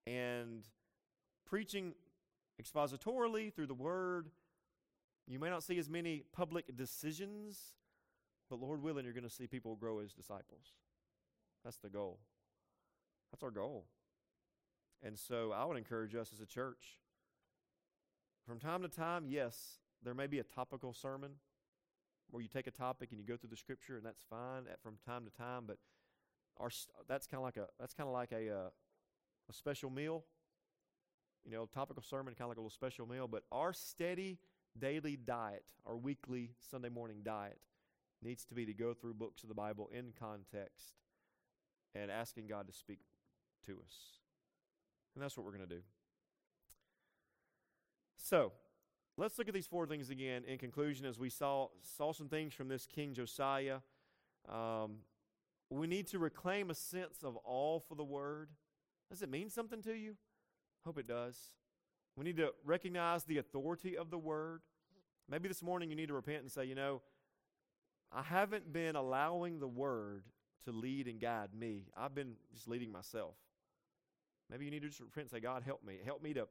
And 0.08 0.68
preaching 1.46 1.94
expositorily 2.62 3.54
through 3.54 3.68
the 3.68 3.74
word, 3.74 4.30
you 5.28 5.40
may 5.40 5.50
not 5.50 5.64
see 5.64 5.78
as 5.78 5.90
many 5.90 6.24
public 6.34 6.76
decisions, 6.76 7.60
but 8.50 8.60
Lord 8.60 8.82
willing, 8.82 9.06
you're 9.06 9.14
going 9.14 9.24
to 9.24 9.30
see 9.30 9.48
people 9.48 9.76
grow 9.76 10.00
as 10.00 10.12
disciples. 10.14 10.74
That's 11.64 11.78
the 11.78 11.90
goal. 11.90 12.20
That's 13.32 13.44
our 13.44 13.52
goal. 13.52 13.86
And 15.04 15.18
so 15.18 15.52
I 15.52 15.64
would 15.66 15.78
encourage 15.78 16.16
us 16.16 16.32
as 16.34 16.42
a 16.42 16.46
church. 16.46 16.98
From 18.48 18.60
time 18.60 18.82
to 18.82 18.88
time, 18.88 19.26
yes, 19.28 19.78
there 20.04 20.14
may 20.14 20.28
be 20.28 20.40
a 20.40 20.44
topical 20.44 20.94
sermon 20.94 21.32
where 22.32 22.42
you 22.42 22.50
take 22.50 22.68
a 22.68 22.72
topic 22.72 23.10
and 23.12 23.20
you 23.20 23.26
go 23.26 23.38
through 23.38 23.50
the 23.50 23.58
scripture, 23.58 23.98
and 23.98 24.06
that's 24.06 24.24
fine 24.30 24.64
at, 24.72 24.82
from 24.82 24.98
time 25.06 25.26
to 25.26 25.32
time. 25.32 25.64
But 25.68 25.78
our 26.58 26.70
that's 27.08 27.28
kind 27.28 27.40
of 27.40 27.44
like 27.44 27.58
a 27.58 27.68
that's 27.80 27.94
kind 27.94 28.08
of 28.08 28.14
like 28.14 28.32
a 28.32 28.50
uh, 28.50 28.70
a 29.50 29.54
special 29.54 29.90
meal. 29.90 30.24
You 31.46 31.52
know, 31.52 31.66
topical 31.66 32.04
sermon, 32.04 32.34
kind 32.36 32.46
of 32.46 32.50
like 32.50 32.58
a 32.58 32.62
little 32.62 32.70
special 32.70 33.08
meal. 33.08 33.28
But 33.28 33.44
our 33.52 33.74
steady 33.74 34.40
daily 34.78 35.16
diet, 35.16 35.66
our 35.86 35.98
weekly 35.98 36.52
Sunday 36.70 36.90
morning 36.90 37.22
diet, 37.24 37.60
needs 38.22 38.46
to 38.46 38.54
be 38.54 38.66
to 38.66 38.74
go 38.74 38.94
through 38.94 39.14
books 39.14 39.44
of 39.44 39.50
the 39.50 39.56
Bible 39.56 39.90
in 39.94 40.14
context 40.20 40.96
and 41.96 42.12
asking 42.12 42.48
God 42.48 42.68
to 42.68 42.74
speak 42.74 43.00
to 43.66 43.74
us. 43.74 44.20
And 45.16 45.24
that's 45.24 45.36
what 45.38 45.46
we're 45.46 45.56
going 45.56 45.68
to 45.68 45.76
do. 45.76 45.82
So, 48.18 48.52
Let's 49.20 49.38
look 49.38 49.50
at 49.50 49.54
these 49.54 49.68
four 49.68 49.86
things 49.86 50.10
again 50.10 50.46
in 50.48 50.58
conclusion 50.58 51.06
as 51.06 51.20
we 51.20 51.30
saw, 51.30 51.68
saw 51.82 52.14
some 52.14 52.30
things 52.30 52.54
from 52.54 52.70
this 52.70 52.86
King 52.86 53.14
Josiah. 53.14 53.80
Um, 54.48 55.00
we 55.70 55.88
need 55.88 56.08
to 56.08 56.20
reclaim 56.20 56.70
a 56.70 56.74
sense 56.74 57.22
of 57.22 57.38
awe 57.44 57.80
for 57.80 57.96
the 57.96 58.04
word. 58.06 58.48
Does 59.10 59.22
it 59.22 59.30
mean 59.30 59.50
something 59.50 59.82
to 59.82 59.94
you? 59.94 60.16
Hope 60.86 60.98
it 60.98 61.06
does. 61.06 61.38
We 62.16 62.24
need 62.24 62.38
to 62.38 62.54
recognize 62.64 63.26
the 63.26 63.40
authority 63.40 63.98
of 63.98 64.10
the 64.10 64.18
word. 64.18 64.62
Maybe 65.30 65.50
this 65.50 65.62
morning 65.62 65.90
you 65.90 65.98
need 65.98 66.08
to 66.08 66.14
repent 66.14 66.44
and 66.44 66.50
say, 66.50 66.64
you 66.64 66.76
know, 66.76 67.02
I 68.14 68.22
haven't 68.22 68.72
been 68.72 68.96
allowing 68.96 69.60
the 69.60 69.68
word 69.68 70.24
to 70.64 70.72
lead 70.72 71.10
and 71.10 71.20
guide 71.20 71.50
me. 71.54 71.88
I've 71.98 72.16
been 72.16 72.36
just 72.54 72.70
leading 72.70 72.90
myself. 72.90 73.36
Maybe 74.50 74.64
you 74.64 74.72
need 74.72 74.84
to 74.84 74.88
just 74.88 75.02
repent 75.02 75.26
and 75.26 75.32
say, 75.32 75.40
God, 75.42 75.64
help 75.64 75.86
me. 75.86 75.98
Help 76.06 76.24
me 76.24 76.34
to 76.36 76.48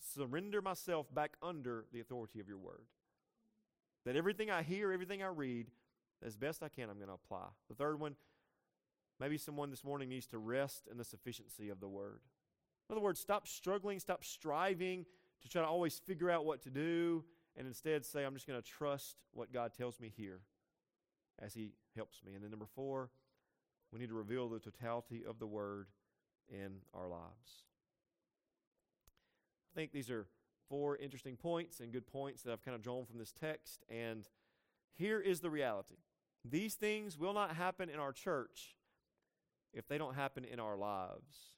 surrender 0.00 0.62
myself 0.62 1.12
back 1.12 1.32
under 1.42 1.86
the 1.92 2.00
authority 2.00 2.40
of 2.40 2.48
your 2.48 2.58
word. 2.58 2.86
That 4.04 4.16
everything 4.16 4.50
I 4.50 4.62
hear, 4.62 4.92
everything 4.92 5.22
I 5.22 5.28
read, 5.28 5.70
as 6.24 6.36
best 6.36 6.62
I 6.62 6.68
can, 6.68 6.88
I'm 6.88 6.96
going 6.96 7.08
to 7.08 7.14
apply. 7.14 7.46
The 7.68 7.74
third 7.74 8.00
one, 8.00 8.16
maybe 9.20 9.38
someone 9.38 9.70
this 9.70 9.84
morning 9.84 10.08
needs 10.08 10.26
to 10.28 10.38
rest 10.38 10.88
in 10.90 10.96
the 10.96 11.04
sufficiency 11.04 11.68
of 11.68 11.80
the 11.80 11.88
word. 11.88 12.20
In 12.88 12.94
other 12.94 13.02
words, 13.02 13.20
stop 13.20 13.46
struggling, 13.46 14.00
stop 14.00 14.24
striving 14.24 15.04
to 15.42 15.48
try 15.48 15.62
to 15.62 15.68
always 15.68 15.98
figure 15.98 16.30
out 16.30 16.44
what 16.44 16.62
to 16.62 16.70
do, 16.70 17.24
and 17.56 17.66
instead 17.66 18.04
say, 18.04 18.24
I'm 18.24 18.34
just 18.34 18.46
going 18.46 18.60
to 18.60 18.66
trust 18.66 19.16
what 19.32 19.52
God 19.52 19.72
tells 19.74 20.00
me 20.00 20.12
here 20.16 20.40
as 21.38 21.54
He 21.54 21.72
helps 21.94 22.22
me. 22.24 22.34
And 22.34 22.42
then 22.42 22.50
number 22.50 22.66
four, 22.74 23.10
we 23.92 23.98
need 23.98 24.08
to 24.08 24.14
reveal 24.14 24.48
the 24.48 24.58
totality 24.58 25.24
of 25.28 25.38
the 25.38 25.46
word 25.46 25.88
in 26.48 26.76
our 26.94 27.08
lives 27.08 27.64
think 29.74 29.92
these 29.92 30.10
are 30.10 30.26
four 30.68 30.96
interesting 30.96 31.36
points 31.36 31.80
and 31.80 31.92
good 31.92 32.06
points 32.06 32.42
that 32.42 32.52
I've 32.52 32.62
kind 32.62 32.74
of 32.74 32.82
drawn 32.82 33.04
from 33.06 33.18
this 33.18 33.32
text. 33.32 33.84
And 33.88 34.28
here 34.94 35.20
is 35.20 35.40
the 35.40 35.50
reality 35.50 35.96
these 36.44 36.74
things 36.74 37.18
will 37.18 37.34
not 37.34 37.56
happen 37.56 37.88
in 37.88 37.98
our 37.98 38.12
church 38.12 38.76
if 39.72 39.86
they 39.88 39.98
don't 39.98 40.14
happen 40.14 40.44
in 40.44 40.60
our 40.60 40.76
lives. 40.76 41.54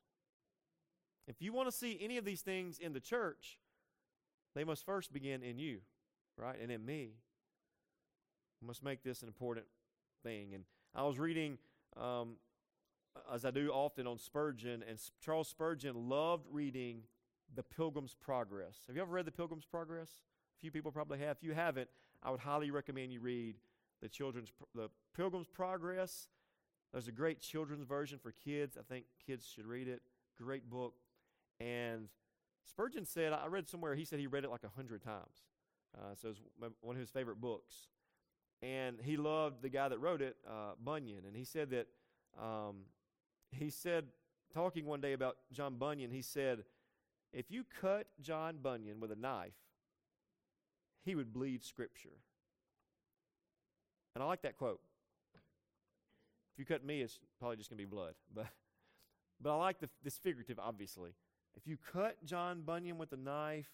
If 1.27 1.41
you 1.41 1.53
want 1.53 1.69
to 1.71 1.77
see 1.77 1.99
any 2.01 2.17
of 2.17 2.25
these 2.25 2.41
things 2.41 2.79
in 2.79 2.93
the 2.93 3.01
church, 3.01 3.59
they 4.55 4.65
must 4.65 4.85
first 4.85 5.13
begin 5.13 5.43
in 5.43 5.59
you, 5.59 5.79
right? 6.37 6.57
And 6.61 6.73
in 6.73 6.85
me. 6.85 7.13
We 8.61 8.67
must 8.67 8.83
make 8.83 9.03
this 9.03 9.23
an 9.23 9.29
important 9.29 9.67
thing. 10.23 10.55
And 10.55 10.65
I 10.95 11.05
was 11.05 11.19
reading, 11.19 11.59
um, 11.97 12.37
as 13.33 13.45
I 13.45 13.51
do 13.51 13.71
often 13.71 14.07
on 14.07 14.19
Spurgeon, 14.19 14.83
and 14.89 14.99
Charles 15.25 15.49
Spurgeon 15.49 16.09
loved 16.09 16.47
reading 16.51 17.03
the 17.55 17.63
Pilgrim's 17.63 18.15
Progress. 18.15 18.79
Have 18.87 18.97
you 18.97 19.03
ever 19.03 19.13
read 19.13 19.27
The 19.27 19.33
Pilgrim's 19.33 19.65
Progress? 19.65 20.09
A 20.09 20.61
few 20.61 20.71
people 20.71 20.93
probably 20.93 21.19
have. 21.19 21.37
If 21.39 21.43
you 21.43 21.53
haven't, 21.53 21.89
I 22.23 22.31
would 22.31 22.41
highly 22.41 22.71
recommend 22.71 23.13
you 23.13 23.21
read 23.21 23.57
the 24.03 24.09
children's 24.09 24.53
the 24.75 24.89
Pilgrim's 25.17 25.49
Progress. 25.49 26.29
There's 26.93 27.09
a 27.09 27.13
great 27.13 27.41
children's 27.41 27.85
version 27.85 28.19
for 28.19 28.33
kids. 28.33 28.77
I 28.79 28.83
think 28.83 29.05
kids 29.25 29.47
should 29.47 29.67
read 29.67 29.89
it. 29.89 30.03
Great 30.37 30.69
book. 30.69 30.95
And 31.61 32.09
Spurgeon 32.69 33.05
said, 33.05 33.33
I 33.33 33.47
read 33.47 33.69
somewhere, 33.69 33.95
he 33.95 34.05
said 34.05 34.19
he 34.19 34.27
read 34.27 34.45
it 34.45 34.51
like 34.51 34.65
a 34.65 34.69
hundred 34.69 35.03
times. 35.03 35.45
Uh, 35.97 36.15
so 36.15 36.29
it's 36.29 36.41
one 36.81 36.97
of 36.97 37.01
his 37.01 37.11
favorite 37.11 37.41
books. 37.41 37.89
And 38.63 38.99
he 39.03 39.17
loved 39.17 39.63
the 39.63 39.69
guy 39.69 39.89
that 39.89 39.99
wrote 39.99 40.21
it, 40.21 40.37
uh, 40.49 40.73
Bunyan. 40.83 41.25
And 41.27 41.35
he 41.35 41.45
said 41.45 41.71
that, 41.71 41.87
um, 42.41 42.83
he 43.51 43.71
said, 43.71 44.05
talking 44.53 44.85
one 44.85 45.01
day 45.01 45.13
about 45.13 45.37
John 45.53 45.77
Bunyan, 45.77 46.11
he 46.11 46.23
said, 46.23 46.65
if 47.33 47.51
you 47.51 47.65
cut 47.81 48.07
John 48.21 48.59
Bunyan 48.63 49.01
with 49.01 49.13
a 49.13 49.17
knife, 49.17 49.55
he 51.05 51.15
would 51.15 51.33
bleed 51.33 51.65
Scripture. 51.65 52.19
And 54.15 54.23
I 54.23 54.27
like 54.27 54.43
that 54.43 54.57
quote. 54.57 54.81
If 56.53 56.59
you 56.59 56.65
cut 56.65 56.85
me, 56.85 57.01
it's 57.01 57.19
probably 57.39 57.57
just 57.57 57.71
going 57.71 57.79
to 57.79 57.87
be 57.87 57.91
blood. 57.91 58.15
But, 58.35 58.47
but 59.41 59.55
I 59.55 59.57
like 59.57 59.81
the, 59.81 59.89
this 60.05 60.19
figurative, 60.19 60.59
obviously. 60.59 61.15
If 61.57 61.67
you 61.67 61.79
cut 61.93 62.23
John 62.25 62.63
Bunyan 62.63 62.99
with 62.99 63.13
a 63.13 63.17
knife, 63.17 63.71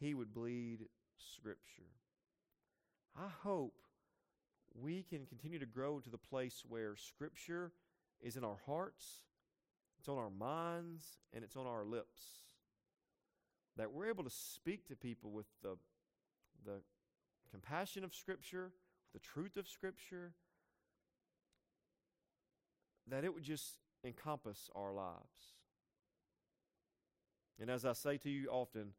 he 0.00 0.14
would 0.14 0.34
bleed 0.34 0.86
Scripture. 1.16 1.92
I 3.16 3.28
hope 3.42 3.74
we 4.74 5.04
can 5.08 5.26
continue 5.26 5.60
to 5.60 5.66
grow 5.66 6.00
to 6.00 6.10
the 6.10 6.18
place 6.18 6.64
where 6.66 6.96
Scripture 6.96 7.70
is 8.20 8.36
in 8.36 8.42
our 8.42 8.56
hearts, 8.66 9.22
it's 10.00 10.08
on 10.08 10.18
our 10.18 10.30
minds, 10.30 11.06
and 11.32 11.44
it's 11.44 11.56
on 11.56 11.66
our 11.66 11.84
lips 11.84 12.43
that 13.76 13.92
we're 13.92 14.08
able 14.08 14.24
to 14.24 14.30
speak 14.30 14.86
to 14.88 14.96
people 14.96 15.30
with 15.30 15.46
the, 15.62 15.76
the 16.64 16.80
compassion 17.50 18.04
of 18.04 18.14
Scripture, 18.14 18.72
the 19.12 19.18
truth 19.18 19.56
of 19.56 19.68
Scripture, 19.68 20.32
that 23.08 23.24
it 23.24 23.34
would 23.34 23.42
just 23.42 23.74
encompass 24.04 24.70
our 24.74 24.92
lives. 24.92 25.54
And 27.60 27.70
as 27.70 27.84
I 27.84 27.92
say 27.92 28.16
to 28.18 28.30
you 28.30 28.48
often, 28.48 28.92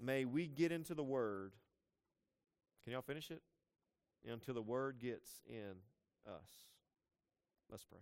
may 0.00 0.24
we 0.24 0.46
get 0.46 0.72
into 0.72 0.94
the 0.94 1.02
Word. 1.02 1.52
Can 2.84 2.92
y'all 2.92 3.02
finish 3.02 3.30
it? 3.30 3.42
Until 4.28 4.54
the 4.54 4.62
Word 4.62 4.98
gets 5.00 5.42
in 5.46 5.74
us. 6.26 6.48
Let's 7.70 7.84
pray. 7.84 8.00